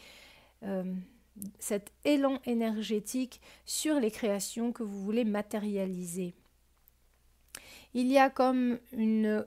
euh, 0.62 0.94
cet 1.58 1.92
élan 2.06 2.38
énergétique 2.46 3.42
sur 3.66 4.00
les 4.00 4.10
créations 4.10 4.72
que 4.72 4.82
vous 4.82 5.02
voulez 5.02 5.24
matérialiser 5.24 6.34
il 7.96 8.12
y 8.12 8.18
a 8.18 8.28
comme 8.28 8.78
une 8.92 9.46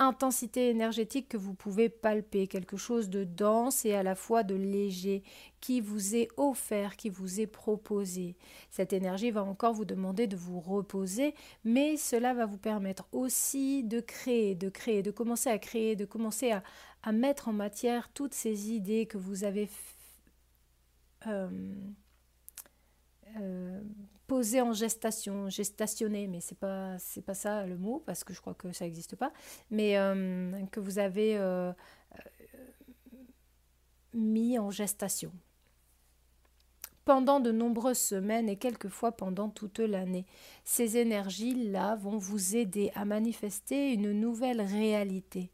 intensité 0.00 0.70
énergétique 0.70 1.28
que 1.28 1.36
vous 1.36 1.54
pouvez 1.54 1.88
palper, 1.88 2.48
quelque 2.48 2.76
chose 2.76 3.08
de 3.08 3.22
dense 3.22 3.84
et 3.84 3.94
à 3.94 4.02
la 4.02 4.16
fois 4.16 4.42
de 4.42 4.56
léger 4.56 5.22
qui 5.60 5.80
vous 5.80 6.16
est 6.16 6.26
offert, 6.36 6.96
qui 6.96 7.10
vous 7.10 7.40
est 7.40 7.46
proposé. 7.46 8.34
Cette 8.72 8.92
énergie 8.92 9.30
va 9.30 9.44
encore 9.44 9.72
vous 9.72 9.84
demander 9.84 10.26
de 10.26 10.34
vous 10.34 10.58
reposer, 10.58 11.36
mais 11.62 11.96
cela 11.96 12.34
va 12.34 12.44
vous 12.44 12.58
permettre 12.58 13.06
aussi 13.12 13.84
de 13.84 14.00
créer, 14.00 14.56
de 14.56 14.68
créer, 14.68 15.04
de 15.04 15.12
commencer 15.12 15.48
à 15.48 15.58
créer, 15.58 15.94
de 15.94 16.06
commencer 16.06 16.50
à, 16.50 17.12
mettre 17.12 17.46
en 17.46 17.52
matière 17.52 18.12
toutes 18.12 18.34
ces 18.34 18.72
idées 18.72 19.06
que 19.06 19.16
vous 19.16 19.44
avez 19.44 19.68
euh, 21.28 21.48
euh, 23.38 23.80
posé 24.26 24.60
en 24.60 24.72
gestation, 24.72 25.48
gestationné, 25.50 26.26
mais 26.26 26.40
c'est 26.40 26.58
pas 26.58 26.96
pas 27.26 27.34
ça 27.34 27.66
le 27.66 27.76
mot 27.76 28.02
parce 28.04 28.24
que 28.24 28.32
je 28.32 28.40
crois 28.40 28.54
que 28.54 28.72
ça 28.72 28.84
n'existe 28.84 29.16
pas, 29.16 29.32
mais 29.70 29.98
euh, 29.98 30.64
que 30.72 30.80
vous 30.80 30.98
avez 30.98 31.36
euh, 31.36 31.72
mis 34.14 34.58
en 34.58 34.70
gestation 34.70 35.32
pendant 37.04 37.40
de 37.40 37.52
nombreuses 37.52 37.98
semaines 37.98 38.48
et 38.48 38.56
quelquefois 38.56 39.12
pendant 39.12 39.48
toute 39.48 39.78
l'année. 39.78 40.24
Ces 40.64 40.96
énergies-là 40.96 41.96
vont 41.96 42.16
vous 42.16 42.56
aider 42.56 42.92
à 42.94 43.04
manifester 43.04 43.92
une 43.92 44.12
nouvelle 44.12 44.60
réalité. 44.62 45.50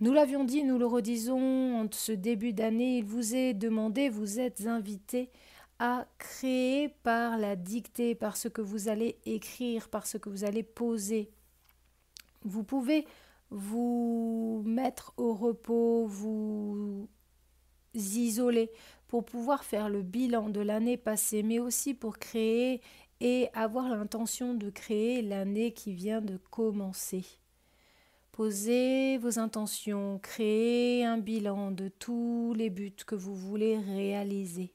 Nous 0.00 0.12
l'avions 0.12 0.44
dit, 0.44 0.62
nous 0.62 0.78
le 0.78 0.86
redisons 0.86 1.80
en 1.80 1.88
ce 1.90 2.12
début 2.12 2.52
d'année, 2.52 2.98
il 2.98 3.04
vous 3.04 3.34
est 3.34 3.52
demandé, 3.52 4.08
vous 4.08 4.38
êtes 4.38 4.64
invité 4.64 5.28
à 5.80 6.06
créer 6.18 6.88
par 6.88 7.36
la 7.36 7.56
dictée, 7.56 8.14
par 8.14 8.36
ce 8.36 8.46
que 8.46 8.60
vous 8.60 8.88
allez 8.88 9.18
écrire, 9.26 9.88
par 9.88 10.06
ce 10.06 10.16
que 10.16 10.28
vous 10.28 10.44
allez 10.44 10.62
poser. 10.62 11.32
Vous 12.44 12.62
pouvez 12.62 13.08
vous 13.50 14.62
mettre 14.64 15.14
au 15.16 15.34
repos, 15.34 16.06
vous 16.06 17.08
isoler 17.94 18.70
pour 19.08 19.24
pouvoir 19.24 19.64
faire 19.64 19.88
le 19.88 20.02
bilan 20.02 20.48
de 20.48 20.60
l'année 20.60 20.96
passée, 20.96 21.42
mais 21.42 21.58
aussi 21.58 21.92
pour 21.94 22.18
créer 22.18 22.82
et 23.20 23.48
avoir 23.52 23.88
l'intention 23.88 24.54
de 24.54 24.70
créer 24.70 25.22
l'année 25.22 25.72
qui 25.72 25.92
vient 25.92 26.20
de 26.20 26.36
commencer. 26.36 27.24
Posez 28.38 29.18
vos 29.18 29.40
intentions, 29.40 30.20
créez 30.20 31.04
un 31.04 31.18
bilan 31.18 31.72
de 31.72 31.88
tous 31.88 32.54
les 32.56 32.70
buts 32.70 32.94
que 33.04 33.16
vous 33.16 33.34
voulez 33.34 33.76
réaliser. 33.80 34.72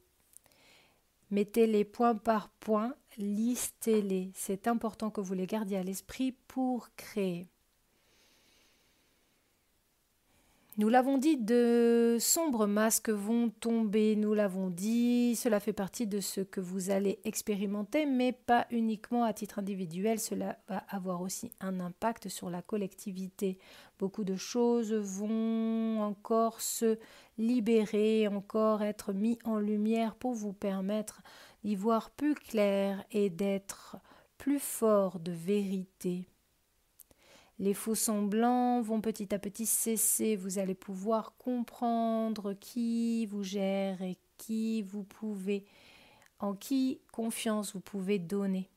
Mettez-les 1.31 1.85
point 1.85 2.13
par 2.13 2.49
point, 2.49 2.93
listez-les. 3.17 4.31
C'est 4.35 4.67
important 4.67 5.11
que 5.11 5.21
vous 5.21 5.33
les 5.33 5.47
gardiez 5.47 5.77
à 5.77 5.83
l'esprit 5.83 6.33
pour 6.49 6.89
créer. 6.97 7.52
Nous 10.79 10.89
l'avons 10.89 11.19
dit, 11.19 11.37
de 11.37 12.17
sombres 12.19 12.65
masques 12.65 13.11
vont 13.11 13.51
tomber, 13.51 14.15
nous 14.15 14.33
l'avons 14.33 14.71
dit, 14.71 15.35
cela 15.35 15.59
fait 15.59 15.71
partie 15.71 16.07
de 16.07 16.19
ce 16.19 16.41
que 16.41 16.61
vous 16.61 16.89
allez 16.89 17.19
expérimenter, 17.25 18.07
mais 18.07 18.31
pas 18.31 18.65
uniquement 18.71 19.23
à 19.23 19.33
titre 19.33 19.59
individuel, 19.59 20.19
cela 20.19 20.57
va 20.67 20.77
avoir 20.89 21.21
aussi 21.21 21.51
un 21.59 21.79
impact 21.79 22.27
sur 22.27 22.49
la 22.49 22.63
collectivité. 22.63 23.59
Beaucoup 23.99 24.23
de 24.23 24.35
choses 24.35 24.93
vont 24.93 26.01
encore 26.01 26.59
se 26.59 26.97
libérer, 27.37 28.27
encore 28.27 28.81
être 28.81 29.13
mis 29.13 29.37
en 29.43 29.59
lumière 29.59 30.15
pour 30.15 30.33
vous 30.33 30.53
permettre 30.53 31.21
d'y 31.63 31.75
voir 31.75 32.09
plus 32.09 32.33
clair 32.33 33.05
et 33.11 33.29
d'être 33.29 33.97
plus 34.39 34.59
fort 34.59 35.19
de 35.19 35.33
vérité. 35.33 36.32
Les 37.59 37.73
faux 37.73 37.95
semblants 37.95 38.81
vont 38.81 39.01
petit 39.01 39.33
à 39.33 39.39
petit 39.39 39.65
cesser. 39.65 40.35
Vous 40.35 40.59
allez 40.59 40.73
pouvoir 40.73 41.37
comprendre 41.37 42.53
qui 42.53 43.25
vous 43.27 43.43
gère 43.43 44.01
et 44.01 44.17
qui 44.37 44.81
vous 44.81 45.03
pouvez, 45.03 45.65
en 46.39 46.53
qui 46.53 46.99
confiance 47.11 47.73
vous 47.73 47.79
pouvez 47.79 48.19
donner. 48.19 48.69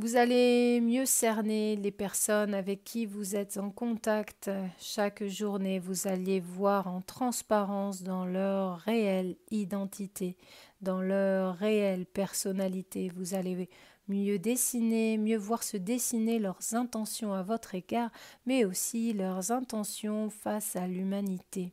Vous 0.00 0.14
allez 0.14 0.80
mieux 0.80 1.06
cerner 1.06 1.74
les 1.74 1.90
personnes 1.90 2.54
avec 2.54 2.84
qui 2.84 3.04
vous 3.04 3.34
êtes 3.34 3.58
en 3.58 3.70
contact 3.70 4.48
chaque 4.78 5.24
journée. 5.24 5.80
Vous 5.80 6.06
allez 6.06 6.38
voir 6.38 6.86
en 6.86 7.00
transparence 7.00 8.04
dans 8.04 8.24
leur 8.24 8.78
réelle 8.78 9.34
identité, 9.50 10.36
dans 10.82 11.02
leur 11.02 11.56
réelle 11.56 12.06
personnalité. 12.06 13.10
Vous 13.16 13.34
allez 13.34 13.68
mieux 14.08 14.38
dessiner, 14.38 15.18
mieux 15.18 15.36
voir 15.36 15.62
se 15.62 15.76
dessiner 15.76 16.38
leurs 16.38 16.74
intentions 16.74 17.32
à 17.32 17.42
votre 17.42 17.74
égard, 17.74 18.10
mais 18.46 18.64
aussi 18.64 19.12
leurs 19.12 19.52
intentions 19.52 20.30
face 20.30 20.76
à 20.76 20.86
l'humanité. 20.86 21.72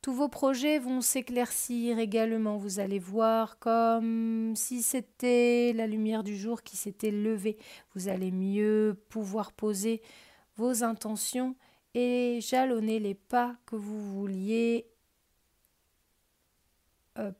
Tous 0.00 0.14
vos 0.14 0.28
projets 0.28 0.78
vont 0.78 1.00
s'éclaircir 1.00 1.98
également. 1.98 2.56
Vous 2.56 2.78
allez 2.78 3.00
voir 3.00 3.58
comme 3.58 4.54
si 4.54 4.82
c'était 4.82 5.72
la 5.74 5.86
lumière 5.86 6.22
du 6.22 6.36
jour 6.36 6.62
qui 6.62 6.76
s'était 6.76 7.10
levée. 7.10 7.58
Vous 7.94 8.08
allez 8.08 8.30
mieux 8.30 8.96
pouvoir 9.08 9.52
poser 9.52 10.00
vos 10.56 10.84
intentions 10.84 11.56
et 11.94 12.38
jalonner 12.40 13.00
les 13.00 13.14
pas 13.14 13.56
que 13.66 13.74
vous 13.74 14.00
vouliez 14.00 14.86
euh, 17.18 17.32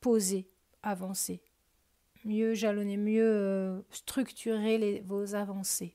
poser, 0.00 0.48
avancer. 0.82 1.40
Mieux 2.26 2.54
jalonner, 2.54 2.96
mieux 2.96 3.22
euh, 3.22 3.80
structurer 3.90 5.02
vos 5.06 5.36
avancées. 5.36 5.94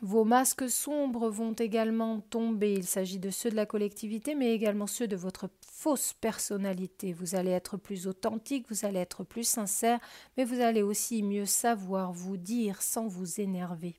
Vos 0.00 0.24
masques 0.24 0.68
sombres 0.68 1.28
vont 1.28 1.52
également 1.52 2.18
tomber. 2.18 2.72
Il 2.72 2.86
s'agit 2.86 3.20
de 3.20 3.30
ceux 3.30 3.50
de 3.50 3.56
la 3.56 3.66
collectivité, 3.66 4.34
mais 4.34 4.52
également 4.52 4.88
ceux 4.88 5.06
de 5.06 5.14
votre 5.16 5.48
fausse 5.60 6.14
personnalité. 6.14 7.12
Vous 7.12 7.34
allez 7.34 7.50
être 7.50 7.76
plus 7.76 8.06
authentique, 8.06 8.66
vous 8.70 8.86
allez 8.86 8.98
être 8.98 9.22
plus 9.22 9.46
sincère, 9.46 10.00
mais 10.36 10.44
vous 10.44 10.60
allez 10.60 10.82
aussi 10.82 11.22
mieux 11.22 11.44
savoir 11.44 12.12
vous 12.12 12.38
dire 12.38 12.80
sans 12.80 13.06
vous 13.06 13.40
énerver. 13.40 13.94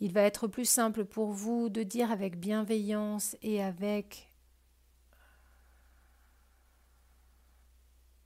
Il 0.00 0.12
va 0.12 0.20
être 0.22 0.48
plus 0.48 0.68
simple 0.68 1.06
pour 1.06 1.32
vous 1.32 1.70
de 1.70 1.82
dire 1.82 2.12
avec 2.12 2.38
bienveillance 2.38 3.36
et 3.42 3.62
avec 3.62 4.28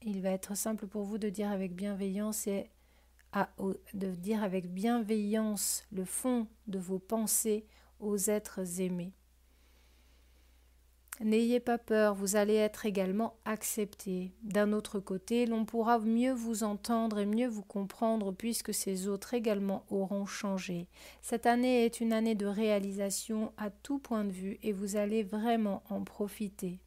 il 0.07 0.23
va 0.23 0.31
être 0.31 0.57
simple 0.57 0.87
pour 0.87 1.03
vous 1.03 1.19
de 1.19 1.29
dire 1.29 1.51
avec 1.51 1.75
bienveillance 1.75 2.47
le 5.91 6.05
fond 6.05 6.47
de 6.69 6.79
vos 6.79 7.01
pensées 7.01 7.67
aux 7.99 8.17
êtres 8.17 8.81
aimés. 8.81 9.13
N'ayez 11.21 11.61
pas 11.61 11.79
peur, 11.79 12.15
vous 12.15 12.37
allez 12.37 12.55
être 12.55 12.87
également 12.87 13.35
accepté. 13.47 14.33
D'un 14.43 14.73
autre 14.73 15.01
côté, 15.01 15.47
l'on 15.47 15.65
pourra 15.65 15.99
mieux 15.99 16.35
vous 16.35 16.63
entendre 16.63 17.19
et 17.19 17.27
mieux 17.27 17.49
vous 17.49 17.65
comprendre 17.65 18.33
puisque 18.33 18.75
ces 18.75 19.09
autres 19.09 19.35
également 19.35 19.85
auront 19.91 20.27
changé. 20.27 20.89
Cette 21.23 21.47
année 21.47 21.85
est 21.85 22.01
une 22.01 22.13
année 22.13 22.35
de 22.35 22.47
réalisation 22.47 23.53
à 23.57 23.71
tout 23.71 23.99
point 23.99 24.25
de 24.25 24.33
vue 24.33 24.59
et 24.63 24.73
vous 24.73 24.97
allez 24.97 25.23
vraiment 25.23 25.83
en 25.89 26.05
profiter. 26.05 26.81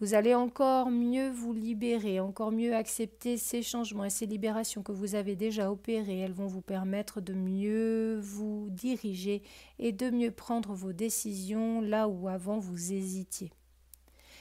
Vous 0.00 0.14
allez 0.14 0.32
encore 0.32 0.90
mieux 0.90 1.28
vous 1.28 1.52
libérer, 1.52 2.20
encore 2.20 2.52
mieux 2.52 2.76
accepter 2.76 3.36
ces 3.36 3.62
changements 3.62 4.04
et 4.04 4.10
ces 4.10 4.26
libérations 4.26 4.84
que 4.84 4.92
vous 4.92 5.16
avez 5.16 5.34
déjà 5.34 5.72
opérées. 5.72 6.20
Elles 6.20 6.32
vont 6.32 6.46
vous 6.46 6.60
permettre 6.60 7.20
de 7.20 7.32
mieux 7.32 8.20
vous 8.20 8.68
diriger 8.70 9.42
et 9.80 9.90
de 9.90 10.10
mieux 10.10 10.30
prendre 10.30 10.72
vos 10.72 10.92
décisions 10.92 11.80
là 11.80 12.06
où 12.06 12.28
avant 12.28 12.60
vous 12.60 12.92
hésitiez. 12.92 13.50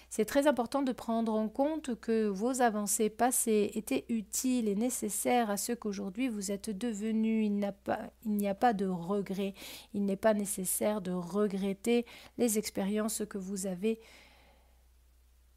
C'est 0.10 0.26
très 0.26 0.48
important 0.48 0.84
de 0.84 0.92
prendre 0.92 1.34
en 1.34 1.50
compte 1.50 2.00
que 2.00 2.28
vos 2.28 2.62
avancées 2.62 3.10
passées 3.10 3.72
étaient 3.74 4.06
utiles 4.10 4.70
et 4.70 4.76
nécessaires 4.76 5.50
à 5.50 5.58
ce 5.58 5.74
qu'aujourd'hui 5.74 6.30
vous 6.30 6.52
êtes 6.52 6.70
devenu. 6.70 7.44
Il 7.44 7.56
n'y 7.56 8.48
a, 8.48 8.56
pas 8.56 8.74
de 8.74 8.86
regret. 8.86 9.54
Il 9.94 10.06
n'est 10.06 10.16
pas 10.16 10.34
nécessaire 10.34 11.02
de 11.02 11.12
regretter 11.12 12.06
les 12.38 12.58
expériences 12.58 13.24
que 13.28 13.38
vous 13.38 13.66
avez 13.66 14.00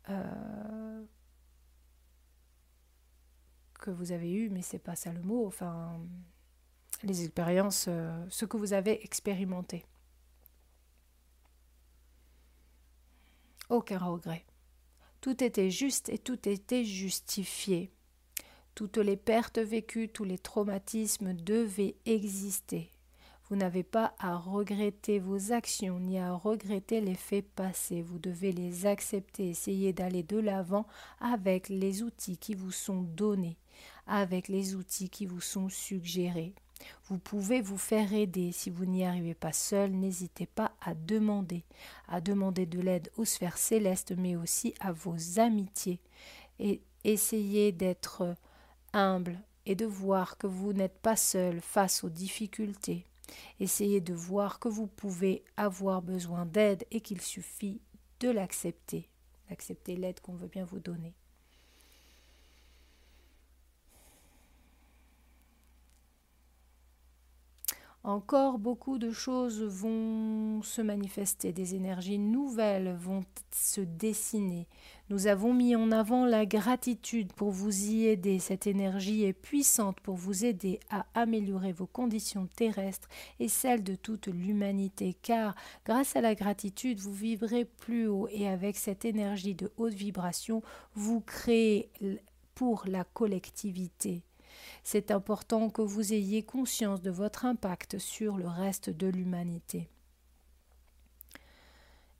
euh, 0.08 1.04
que 3.80 3.90
vous 3.90 4.12
avez 4.12 4.32
eu, 4.32 4.50
mais 4.50 4.62
c'est 4.62 4.78
pas 4.78 4.96
ça 4.96 5.12
le 5.12 5.22
mot, 5.22 5.46
enfin, 5.46 6.00
les 7.02 7.24
expériences, 7.24 7.86
euh, 7.88 8.26
ce 8.28 8.44
que 8.44 8.56
vous 8.56 8.72
avez 8.72 9.02
expérimenté. 9.04 9.84
Aucun 13.68 13.98
regret. 13.98 14.44
Tout 15.20 15.42
était 15.44 15.70
juste 15.70 16.08
et 16.08 16.18
tout 16.18 16.48
était 16.48 16.84
justifié. 16.84 17.92
Toutes 18.74 18.96
les 18.96 19.16
pertes 19.16 19.58
vécues, 19.58 20.08
tous 20.08 20.24
les 20.24 20.38
traumatismes 20.38 21.34
devaient 21.34 21.96
exister. 22.06 22.90
Vous 23.50 23.56
n'avez 23.56 23.82
pas 23.82 24.14
à 24.20 24.36
regretter 24.36 25.18
vos 25.18 25.50
actions 25.50 25.98
ni 25.98 26.20
à 26.20 26.32
regretter 26.32 27.00
les 27.00 27.16
faits 27.16 27.50
passés. 27.50 28.00
Vous 28.00 28.20
devez 28.20 28.52
les 28.52 28.86
accepter, 28.86 29.48
essayer 29.48 29.92
d'aller 29.92 30.22
de 30.22 30.38
l'avant 30.38 30.86
avec 31.18 31.68
les 31.68 32.04
outils 32.04 32.38
qui 32.38 32.54
vous 32.54 32.70
sont 32.70 33.02
donnés, 33.02 33.56
avec 34.06 34.46
les 34.46 34.76
outils 34.76 35.10
qui 35.10 35.26
vous 35.26 35.40
sont 35.40 35.68
suggérés. 35.68 36.54
Vous 37.08 37.18
pouvez 37.18 37.60
vous 37.60 37.76
faire 37.76 38.12
aider. 38.12 38.52
Si 38.52 38.70
vous 38.70 38.84
n'y 38.84 39.04
arrivez 39.04 39.34
pas 39.34 39.52
seul, 39.52 39.90
n'hésitez 39.90 40.46
pas 40.46 40.70
à 40.80 40.94
demander, 40.94 41.64
à 42.06 42.20
demander 42.20 42.66
de 42.66 42.80
l'aide 42.80 43.10
aux 43.16 43.24
sphères 43.24 43.58
célestes, 43.58 44.14
mais 44.16 44.36
aussi 44.36 44.74
à 44.78 44.92
vos 44.92 45.40
amitiés. 45.40 45.98
Et 46.60 46.82
essayez 47.02 47.72
d'être 47.72 48.36
humble 48.92 49.40
et 49.66 49.74
de 49.74 49.86
voir 49.86 50.38
que 50.38 50.46
vous 50.46 50.72
n'êtes 50.72 51.00
pas 51.00 51.16
seul 51.16 51.60
face 51.60 52.04
aux 52.04 52.10
difficultés. 52.10 53.09
Essayez 53.58 54.00
de 54.00 54.14
voir 54.14 54.58
que 54.58 54.68
vous 54.68 54.86
pouvez 54.86 55.44
avoir 55.56 56.02
besoin 56.02 56.46
d'aide 56.46 56.84
et 56.90 57.00
qu'il 57.00 57.20
suffit 57.20 57.80
de 58.20 58.30
l'accepter, 58.30 59.08
d'accepter 59.48 59.96
l'aide 59.96 60.20
qu'on 60.20 60.34
veut 60.34 60.48
bien 60.48 60.64
vous 60.64 60.80
donner. 60.80 61.14
Encore 68.02 68.58
beaucoup 68.58 68.96
de 68.96 69.10
choses 69.10 69.62
vont 69.62 70.62
se 70.62 70.80
manifester, 70.80 71.52
des 71.52 71.74
énergies 71.74 72.18
nouvelles 72.18 72.96
vont 72.98 73.26
se 73.50 73.82
dessiner. 73.82 74.66
Nous 75.10 75.26
avons 75.26 75.52
mis 75.52 75.76
en 75.76 75.92
avant 75.92 76.24
la 76.24 76.46
gratitude 76.46 77.30
pour 77.34 77.50
vous 77.50 77.90
y 77.90 78.06
aider. 78.06 78.38
Cette 78.38 78.66
énergie 78.66 79.24
est 79.24 79.34
puissante 79.34 80.00
pour 80.00 80.16
vous 80.16 80.46
aider 80.46 80.80
à 80.88 81.04
améliorer 81.12 81.72
vos 81.72 81.86
conditions 81.86 82.48
terrestres 82.56 83.10
et 83.38 83.48
celles 83.48 83.84
de 83.84 83.96
toute 83.96 84.28
l'humanité, 84.28 85.14
car 85.20 85.54
grâce 85.84 86.16
à 86.16 86.22
la 86.22 86.34
gratitude, 86.34 87.00
vous 87.00 87.12
vivrez 87.12 87.66
plus 87.66 88.08
haut 88.08 88.28
et 88.30 88.48
avec 88.48 88.78
cette 88.78 89.04
énergie 89.04 89.54
de 89.54 89.70
haute 89.76 89.92
vibration, 89.92 90.62
vous 90.94 91.20
créez 91.20 91.90
pour 92.54 92.84
la 92.86 93.04
collectivité. 93.04 94.22
C'est 94.82 95.10
important 95.10 95.70
que 95.70 95.82
vous 95.82 96.12
ayez 96.12 96.42
conscience 96.42 97.02
de 97.02 97.10
votre 97.10 97.44
impact 97.44 97.98
sur 97.98 98.36
le 98.36 98.48
reste 98.48 98.90
de 98.90 99.06
l'humanité. 99.06 99.88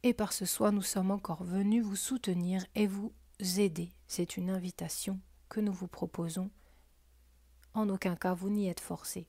Et 0.02 0.14
par 0.14 0.32
ce 0.32 0.46
soir, 0.46 0.72
nous 0.72 0.82
sommes 0.82 1.10
encore 1.10 1.44
venus 1.44 1.84
vous 1.84 1.96
soutenir 1.96 2.64
et 2.74 2.86
vous 2.86 3.12
aider. 3.58 3.92
C'est 4.06 4.36
une 4.36 4.50
invitation 4.50 5.18
que 5.48 5.60
nous 5.60 5.72
vous 5.72 5.88
proposons. 5.88 6.50
En 7.74 7.88
aucun 7.88 8.16
cas, 8.16 8.34
vous 8.34 8.50
n'y 8.50 8.68
êtes 8.68 8.80
forcés. 8.80 9.26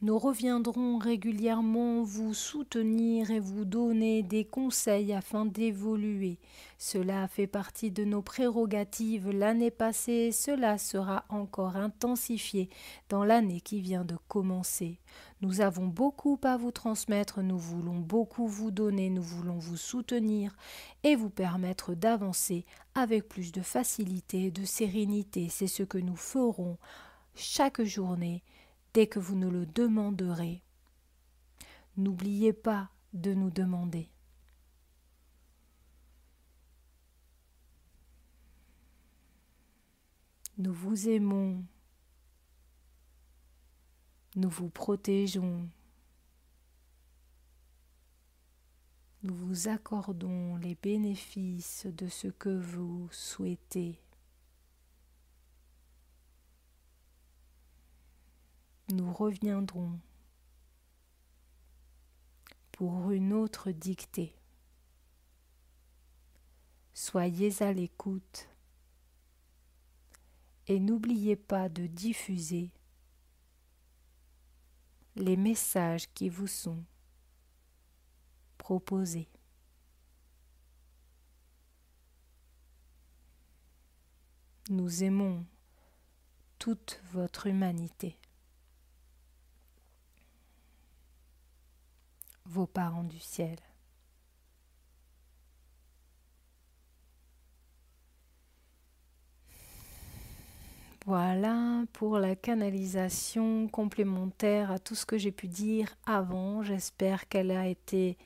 Nous 0.00 0.16
reviendrons 0.16 0.98
régulièrement 0.98 2.04
vous 2.04 2.32
soutenir 2.32 3.32
et 3.32 3.40
vous 3.40 3.64
donner 3.64 4.22
des 4.22 4.44
conseils 4.44 5.12
afin 5.12 5.44
d'évoluer. 5.44 6.38
Cela 6.78 7.26
fait 7.26 7.48
partie 7.48 7.90
de 7.90 8.04
nos 8.04 8.22
prérogatives 8.22 9.28
l'année 9.28 9.72
passée, 9.72 10.30
cela 10.30 10.78
sera 10.78 11.24
encore 11.28 11.74
intensifié 11.74 12.70
dans 13.08 13.24
l'année 13.24 13.60
qui 13.60 13.80
vient 13.80 14.04
de 14.04 14.16
commencer. 14.28 15.00
Nous 15.40 15.60
avons 15.62 15.88
beaucoup 15.88 16.38
à 16.44 16.56
vous 16.56 16.70
transmettre, 16.70 17.42
nous 17.42 17.58
voulons 17.58 17.98
beaucoup 17.98 18.46
vous 18.46 18.70
donner, 18.70 19.10
nous 19.10 19.22
voulons 19.22 19.58
vous 19.58 19.76
soutenir 19.76 20.54
et 21.02 21.16
vous 21.16 21.30
permettre 21.30 21.94
d'avancer 21.94 22.66
avec 22.94 23.26
plus 23.26 23.50
de 23.50 23.62
facilité 23.62 24.44
et 24.44 24.50
de 24.52 24.64
sérénité. 24.64 25.48
C'est 25.50 25.66
ce 25.66 25.82
que 25.82 25.98
nous 25.98 26.14
ferons 26.14 26.78
chaque 27.34 27.82
journée 27.82 28.44
dès 28.98 29.06
que 29.06 29.20
vous 29.20 29.36
nous 29.36 29.52
le 29.52 29.64
demanderez. 29.64 30.60
N'oubliez 31.96 32.52
pas 32.52 32.90
de 33.12 33.32
nous 33.32 33.48
demander. 33.48 34.10
Nous 40.56 40.72
vous 40.72 41.08
aimons, 41.08 41.64
nous 44.34 44.50
vous 44.50 44.68
protégeons, 44.68 45.68
nous 49.22 49.34
vous 49.36 49.68
accordons 49.68 50.56
les 50.56 50.74
bénéfices 50.74 51.86
de 51.86 52.08
ce 52.08 52.26
que 52.26 52.48
vous 52.48 53.08
souhaitez. 53.12 54.00
Nous 58.90 59.12
reviendrons 59.12 60.00
pour 62.72 63.10
une 63.10 63.34
autre 63.34 63.70
dictée. 63.70 64.34
Soyez 66.94 67.62
à 67.62 67.72
l'écoute 67.72 68.48
et 70.68 70.80
n'oubliez 70.80 71.36
pas 71.36 71.68
de 71.68 71.86
diffuser 71.86 72.70
les 75.16 75.36
messages 75.36 76.12
qui 76.14 76.28
vous 76.28 76.46
sont 76.46 76.82
proposés. 78.56 79.28
Nous 84.70 85.02
aimons 85.02 85.44
toute 86.58 87.00
votre 87.12 87.46
humanité. 87.46 88.17
Vos 92.48 92.66
parents 92.66 93.04
du 93.04 93.18
ciel. 93.20 93.58
Voilà 101.04 101.84
pour 101.94 102.18
la 102.18 102.36
canalisation 102.36 103.68
complémentaire 103.68 104.70
à 104.70 104.78
tout 104.78 104.94
ce 104.94 105.06
que 105.06 105.16
j'ai 105.16 105.32
pu 105.32 105.48
dire 105.48 105.94
avant. 106.04 106.62
J'espère 106.62 107.28
qu'elle 107.28 107.50
a 107.50 107.66
été 107.66 108.18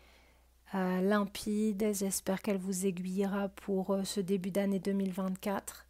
euh, 0.75 1.01
limpide, 1.01 1.93
j'espère 1.93 2.41
qu'elle 2.41 2.57
vous 2.57 2.87
aiguillera 2.87 3.51
pour 3.51 3.93
euh, 3.93 4.05
ce 4.05 4.21
début 4.21 4.51
d'année 4.51 4.79
2024. 4.79 5.87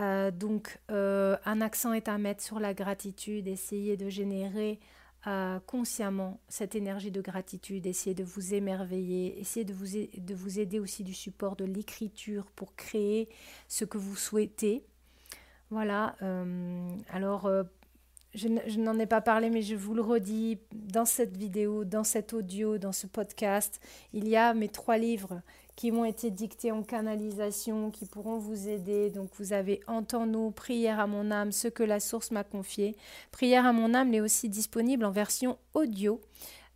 Euh, 0.00 0.30
donc 0.30 0.78
un 0.88 1.60
accent 1.60 1.92
est 1.92 2.08
à 2.08 2.16
mettre 2.18 2.42
sur 2.42 2.60
la 2.60 2.72
gratitude, 2.72 3.48
essayez 3.48 3.96
de 3.96 4.08
générer 4.08 4.78
consciemment 5.66 6.40
cette 6.48 6.76
énergie 6.76 7.10
de 7.10 7.20
gratitude, 7.20 7.86
essayez 7.86 8.14
de 8.14 8.22
vous 8.22 8.54
émerveiller, 8.54 9.40
essayez 9.40 9.64
de 9.64 9.74
vous, 9.74 9.86
de 9.86 10.34
vous 10.34 10.60
aider 10.60 10.78
aussi 10.78 11.02
du 11.02 11.14
support 11.14 11.56
de 11.56 11.64
l'écriture 11.64 12.46
pour 12.54 12.76
créer 12.76 13.28
ce 13.66 13.84
que 13.84 13.98
vous 13.98 14.14
souhaitez. 14.14 14.84
Voilà, 15.70 16.14
euh, 16.22 16.88
alors 17.10 17.46
euh, 17.46 17.64
je, 18.34 18.78
n'en 18.78 18.98
ai 18.98 19.06
pas 19.06 19.20
parlé, 19.20 19.50
mais 19.50 19.62
je 19.62 19.74
vous 19.74 19.94
le 19.94 20.02
redis, 20.02 20.58
dans 20.72 21.04
cette 21.04 21.36
vidéo, 21.36 21.84
dans 21.84 22.04
cet 22.04 22.32
audio, 22.32 22.78
dans 22.78 22.92
ce 22.92 23.08
podcast, 23.08 23.80
il 24.12 24.28
y 24.28 24.36
a 24.36 24.54
mes 24.54 24.68
trois 24.68 24.96
livres 24.98 25.40
qui 25.76 25.92
m'ont 25.92 26.06
été 26.06 26.30
dictés 26.30 26.72
en 26.72 26.82
canalisation, 26.82 27.90
qui 27.90 28.06
pourront 28.06 28.38
vous 28.38 28.68
aider. 28.68 29.10
Donc 29.10 29.30
vous 29.38 29.52
avez 29.52 29.80
Entends-nous, 29.86 30.50
Prière 30.50 30.98
à 30.98 31.06
mon 31.06 31.30
âme, 31.30 31.52
ce 31.52 31.68
que 31.68 31.82
la 31.82 32.00
source 32.00 32.30
m'a 32.30 32.44
confié. 32.44 32.96
Prière 33.30 33.66
à 33.66 33.72
mon 33.72 33.94
âme 33.94 34.14
est 34.14 34.20
aussi 34.20 34.48
disponible 34.48 35.04
en 35.04 35.10
version 35.10 35.58
audio. 35.74 36.20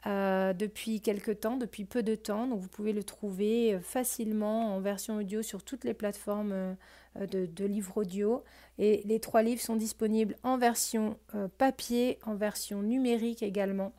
Euh, 0.06 0.54
depuis 0.54 1.02
quelque 1.02 1.30
temps, 1.30 1.58
depuis 1.58 1.84
peu 1.84 2.02
de 2.02 2.14
temps. 2.14 2.46
Donc 2.46 2.60
vous 2.60 2.68
pouvez 2.68 2.94
le 2.94 3.04
trouver 3.04 3.78
facilement 3.82 4.74
en 4.74 4.80
version 4.80 5.16
audio 5.16 5.42
sur 5.42 5.62
toutes 5.62 5.84
les 5.84 5.92
plateformes 5.92 6.52
euh, 6.52 7.26
de, 7.26 7.64
livres 7.66 7.98
audio. 7.98 8.42
Et 8.78 9.02
les 9.04 9.20
trois 9.20 9.42
livres 9.42 9.60
sont 9.60 9.76
disponibles 9.76 10.36
en 10.42 10.56
version 10.56 11.18
euh, 11.34 11.48
papier, 11.58 12.18
en 12.24 12.34
version 12.34 12.80
numérique 12.82 13.42
également. 13.42 13.92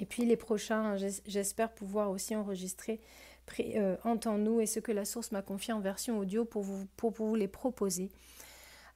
Et 0.00 0.06
puis 0.06 0.24
les 0.24 0.36
prochains, 0.36 0.96
j'espère 1.26 1.72
pouvoir 1.72 2.10
aussi 2.10 2.34
enregistrer 2.34 3.00
euh, 3.60 3.96
Entends-nous 4.04 4.60
et 4.60 4.66
ce 4.66 4.80
que 4.80 4.92
la 4.92 5.04
source 5.04 5.32
m'a 5.32 5.42
confié 5.42 5.72
en 5.72 5.80
version 5.80 6.18
audio 6.18 6.44
pour 6.44 6.62
vous, 6.62 6.86
pour 6.96 7.10
vous 7.10 7.34
les 7.34 7.48
proposer. 7.48 8.10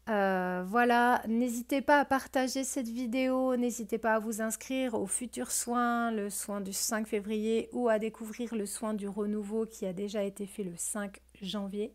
voilà, 0.06 1.22
n'hésitez 1.28 1.80
pas 1.80 2.00
à 2.00 2.04
partager 2.04 2.64
cette 2.64 2.88
vidéo, 2.88 3.56
n'hésitez 3.56 3.98
pas 3.98 4.14
à 4.14 4.18
vous 4.18 4.40
inscrire 4.42 4.94
au 4.94 5.06
futur 5.06 5.50
soin, 5.50 6.10
le 6.10 6.30
soin 6.30 6.60
du 6.60 6.72
5 6.72 7.06
février 7.06 7.68
ou 7.72 7.88
à 7.88 7.98
découvrir 7.98 8.54
le 8.54 8.66
soin 8.66 8.94
du 8.94 9.08
renouveau 9.08 9.66
qui 9.66 9.86
a 9.86 9.92
déjà 9.92 10.24
été 10.24 10.46
fait 10.46 10.64
le 10.64 10.74
5 10.76 11.20
janvier. 11.40 11.92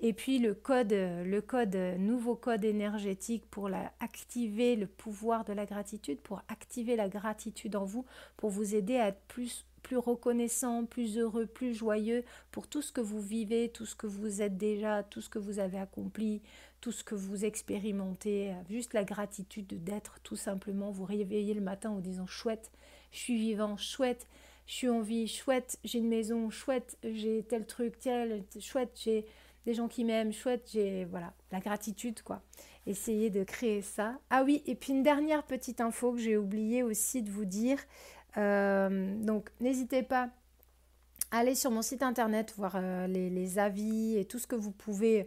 Et 0.00 0.12
puis 0.12 0.38
le 0.38 0.54
code, 0.54 0.92
le 0.92 1.40
code, 1.40 1.74
nouveau 1.98 2.36
code 2.36 2.64
énergétique 2.64 3.44
pour 3.50 3.68
activer 3.98 4.76
le 4.76 4.86
pouvoir 4.86 5.44
de 5.44 5.52
la 5.52 5.66
gratitude, 5.66 6.20
pour 6.20 6.42
activer 6.48 6.94
la 6.94 7.08
gratitude 7.08 7.74
en 7.74 7.84
vous, 7.84 8.04
pour 8.36 8.50
vous 8.50 8.76
aider 8.76 8.96
à 8.96 9.08
être 9.08 9.20
plus, 9.26 9.66
plus 9.88 9.96
reconnaissant, 9.96 10.84
plus 10.84 11.16
heureux, 11.16 11.46
plus 11.46 11.72
joyeux 11.72 12.22
pour 12.50 12.68
tout 12.68 12.82
ce 12.82 12.92
que 12.92 13.00
vous 13.00 13.22
vivez, 13.22 13.70
tout 13.70 13.86
ce 13.86 13.96
que 13.96 14.06
vous 14.06 14.42
êtes 14.42 14.58
déjà, 14.58 15.02
tout 15.02 15.22
ce 15.22 15.30
que 15.30 15.38
vous 15.38 15.60
avez 15.60 15.78
accompli, 15.78 16.42
tout 16.82 16.92
ce 16.92 17.02
que 17.02 17.14
vous 17.14 17.46
expérimentez, 17.46 18.52
juste 18.68 18.92
la 18.92 19.04
gratitude 19.04 19.82
d'être 19.82 20.20
tout 20.22 20.36
simplement, 20.36 20.90
vous 20.90 21.06
réveiller 21.06 21.54
le 21.54 21.62
matin 21.62 21.88
en 21.88 22.00
disant 22.00 22.26
chouette, 22.26 22.70
je 23.12 23.18
suis 23.18 23.38
vivant, 23.38 23.78
chouette, 23.78 24.26
je 24.66 24.74
suis 24.74 24.90
en 24.90 25.00
vie, 25.00 25.26
chouette, 25.26 25.78
j'ai 25.84 26.00
une 26.00 26.08
maison, 26.08 26.50
chouette, 26.50 26.98
j'ai 27.02 27.42
tel 27.44 27.64
truc, 27.64 27.98
tel, 27.98 28.44
chouette, 28.60 28.92
j'ai 29.02 29.24
des 29.64 29.72
gens 29.72 29.88
qui 29.88 30.04
m'aiment, 30.04 30.34
chouette, 30.34 30.68
j'ai 30.70 31.06
voilà, 31.06 31.32
la 31.50 31.60
gratitude 31.60 32.20
quoi. 32.22 32.42
Essayez 32.86 33.28
de 33.28 33.44
créer 33.44 33.82
ça. 33.82 34.18
Ah 34.30 34.42
oui, 34.44 34.62
et 34.66 34.74
puis 34.74 34.92
une 34.92 35.02
dernière 35.02 35.42
petite 35.44 35.80
info 35.80 36.12
que 36.12 36.18
j'ai 36.18 36.36
oublié 36.38 36.82
aussi 36.82 37.22
de 37.22 37.30
vous 37.30 37.44
dire. 37.44 37.78
Euh, 38.36 39.14
donc 39.22 39.50
n'hésitez 39.60 40.02
pas 40.02 40.28
à 41.30 41.38
aller 41.38 41.54
sur 41.54 41.70
mon 41.70 41.82
site 41.82 42.02
internet 42.02 42.54
voir 42.56 42.74
euh, 42.76 43.06
les, 43.06 43.58
avis 43.58 44.16
et 44.16 44.24
tout 44.24 44.38
ce 44.38 44.46
que 44.46 44.56
vous 44.56 44.70
pouvez 44.70 45.26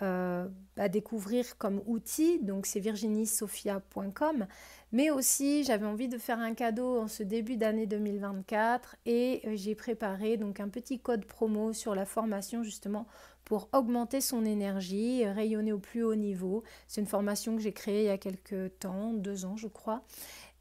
euh, 0.00 0.46
bah, 0.76 0.88
découvrir 0.88 1.58
comme 1.58 1.82
outil. 1.86 2.38
Donc 2.40 2.66
c'est 2.66 2.80
virginiesophia.com. 2.80 4.46
Mais 4.92 5.10
aussi 5.10 5.64
j'avais 5.64 5.86
envie 5.86 6.08
de 6.08 6.18
faire 6.18 6.38
un 6.38 6.54
cadeau 6.54 7.00
en 7.00 7.08
ce 7.08 7.22
début 7.22 7.56
d'année 7.56 7.86
2024 7.86 8.96
et 9.06 9.42
j'ai 9.54 9.74
préparé 9.74 10.36
donc 10.36 10.60
un 10.60 10.68
petit 10.68 10.98
code 10.98 11.24
promo 11.24 11.72
sur 11.72 11.94
la 11.94 12.04
formation 12.04 12.62
justement 12.62 13.06
pour 13.44 13.68
augmenter 13.72 14.20
son 14.20 14.44
énergie, 14.44 15.26
rayonner 15.26 15.72
au 15.72 15.78
plus 15.78 16.02
haut 16.02 16.14
niveau. 16.14 16.62
C'est 16.86 17.00
une 17.00 17.06
formation 17.06 17.56
que 17.56 17.62
j'ai 17.62 17.72
créée 17.72 18.02
il 18.02 18.06
y 18.06 18.10
a 18.10 18.18
quelques 18.18 18.78
temps, 18.78 19.12
deux 19.12 19.44
ans 19.44 19.56
je 19.56 19.68
crois. 19.68 20.02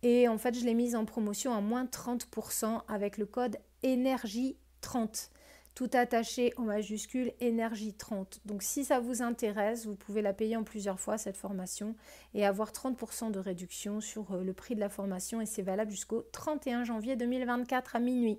Et 0.03 0.27
en 0.27 0.37
fait, 0.37 0.57
je 0.57 0.65
l'ai 0.65 0.73
mise 0.73 0.95
en 0.95 1.05
promotion 1.05 1.53
à 1.53 1.61
moins 1.61 1.85
30% 1.85 2.81
avec 2.87 3.17
le 3.17 3.25
code 3.25 3.57
énergie 3.83 4.57
30. 4.81 5.29
Tout 5.73 5.89
attaché 5.93 6.53
en 6.57 6.63
majuscule 6.63 7.31
énergie 7.39 7.93
30. 7.93 8.41
Donc 8.45 8.61
si 8.61 8.83
ça 8.83 8.99
vous 8.99 9.21
intéresse, 9.21 9.85
vous 9.85 9.95
pouvez 9.95 10.21
la 10.21 10.33
payer 10.33 10.57
en 10.57 10.63
plusieurs 10.63 10.99
fois 10.99 11.17
cette 11.17 11.37
formation 11.37 11.95
et 12.33 12.45
avoir 12.45 12.71
30% 12.71 13.31
de 13.31 13.39
réduction 13.39 14.01
sur 14.01 14.33
euh, 14.33 14.43
le 14.43 14.51
prix 14.51 14.75
de 14.75 14.81
la 14.81 14.89
formation 14.89 15.39
et 15.39 15.45
c'est 15.45 15.61
valable 15.61 15.91
jusqu'au 15.91 16.23
31 16.33 16.83
janvier 16.83 17.15
2024 17.15 17.95
à 17.95 17.99
minuit. 17.99 18.37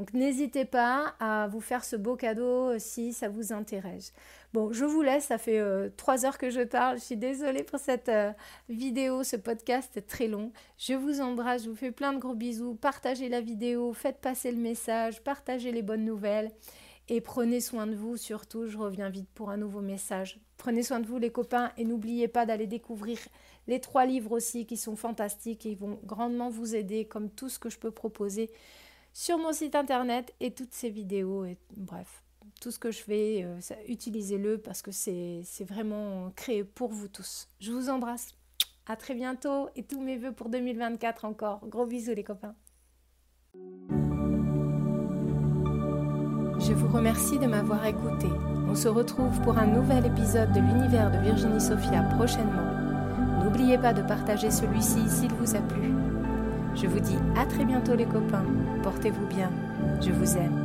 Donc 0.00 0.14
n'hésitez 0.14 0.64
pas 0.64 1.14
à 1.20 1.46
vous 1.48 1.60
faire 1.60 1.84
ce 1.84 1.94
beau 1.94 2.16
cadeau 2.16 2.70
euh, 2.70 2.76
si 2.78 3.12
ça 3.12 3.28
vous 3.28 3.52
intéresse. 3.52 4.14
Bon, 4.54 4.72
je 4.72 4.86
vous 4.86 5.02
laisse, 5.02 5.24
ça 5.24 5.36
fait 5.36 5.58
euh, 5.58 5.90
trois 5.94 6.24
heures 6.24 6.38
que 6.38 6.48
je 6.48 6.62
parle. 6.62 6.98
Je 6.98 7.04
suis 7.04 7.18
désolée 7.18 7.64
pour 7.64 7.78
cette 7.78 8.08
euh, 8.08 8.32
vidéo, 8.70 9.24
ce 9.24 9.36
podcast 9.36 10.02
très 10.06 10.26
long. 10.26 10.52
Je 10.78 10.94
vous 10.94 11.20
embrasse, 11.20 11.64
je 11.64 11.68
vous 11.68 11.76
fais 11.76 11.92
plein 11.92 12.14
de 12.14 12.18
gros 12.18 12.34
bisous. 12.34 12.76
Partagez 12.76 13.28
la 13.28 13.42
vidéo, 13.42 13.92
faites 13.92 14.22
passer 14.22 14.52
le 14.52 14.56
message, 14.56 15.22
partagez 15.22 15.70
les 15.70 15.82
bonnes 15.82 16.06
nouvelles. 16.06 16.50
Et 17.10 17.20
prenez 17.20 17.60
soin 17.60 17.86
de 17.86 17.94
vous 17.94 18.16
surtout, 18.16 18.68
je 18.68 18.78
reviens 18.78 19.10
vite 19.10 19.28
pour 19.34 19.50
un 19.50 19.58
nouveau 19.58 19.82
message. 19.82 20.40
Prenez 20.56 20.82
soin 20.82 21.00
de 21.00 21.06
vous 21.06 21.18
les 21.18 21.30
copains 21.30 21.72
et 21.76 21.84
n'oubliez 21.84 22.26
pas 22.26 22.46
d'aller 22.46 22.66
découvrir 22.66 23.18
les 23.66 23.80
trois 23.80 24.06
livres 24.06 24.32
aussi 24.32 24.64
qui 24.64 24.78
sont 24.78 24.96
fantastiques 24.96 25.66
et 25.66 25.72
ils 25.72 25.78
vont 25.78 26.00
grandement 26.04 26.48
vous 26.48 26.74
aider 26.74 27.04
comme 27.04 27.28
tout 27.28 27.50
ce 27.50 27.58
que 27.58 27.68
je 27.68 27.78
peux 27.78 27.90
proposer 27.90 28.50
sur 29.12 29.38
mon 29.38 29.52
site 29.52 29.74
internet 29.74 30.34
et 30.40 30.52
toutes 30.52 30.74
ces 30.74 30.90
vidéos. 30.90 31.44
Et, 31.44 31.56
bref, 31.76 32.22
tout 32.60 32.70
ce 32.70 32.78
que 32.78 32.90
je 32.90 33.02
fais, 33.02 33.42
euh, 33.44 33.58
utilisez-le 33.88 34.58
parce 34.58 34.82
que 34.82 34.92
c'est 34.92 35.44
vraiment 35.60 36.30
créé 36.36 36.64
pour 36.64 36.90
vous 36.90 37.08
tous. 37.08 37.48
Je 37.60 37.72
vous 37.72 37.88
embrasse. 37.88 38.34
À 38.86 38.96
très 38.96 39.14
bientôt 39.14 39.68
et 39.76 39.84
tous 39.84 40.00
mes 40.00 40.16
voeux 40.16 40.32
pour 40.32 40.48
2024 40.48 41.24
encore. 41.24 41.60
Gros 41.68 41.86
bisous 41.86 42.14
les 42.14 42.24
copains. 42.24 42.56
Je 46.58 46.72
vous 46.72 46.88
remercie 46.88 47.38
de 47.38 47.46
m'avoir 47.46 47.86
écouté. 47.86 48.26
On 48.68 48.74
se 48.74 48.88
retrouve 48.88 49.40
pour 49.42 49.58
un 49.58 49.66
nouvel 49.66 50.06
épisode 50.06 50.52
de 50.52 50.60
l'univers 50.60 51.10
de 51.10 51.18
Virginie 51.18 51.60
Sophia 51.60 52.02
prochainement. 52.16 53.42
N'oubliez 53.42 53.78
pas 53.78 53.92
de 53.92 54.02
partager 54.02 54.50
celui-ci 54.50 55.08
s'il 55.08 55.32
vous 55.34 55.56
a 55.56 55.60
plu. 55.60 55.99
Je 56.74 56.86
vous 56.86 57.00
dis 57.00 57.18
à 57.36 57.46
très 57.46 57.64
bientôt 57.64 57.94
les 57.94 58.06
copains. 58.06 58.44
Portez-vous 58.82 59.26
bien. 59.26 59.50
Je 60.00 60.10
vous 60.10 60.36
aime. 60.36 60.59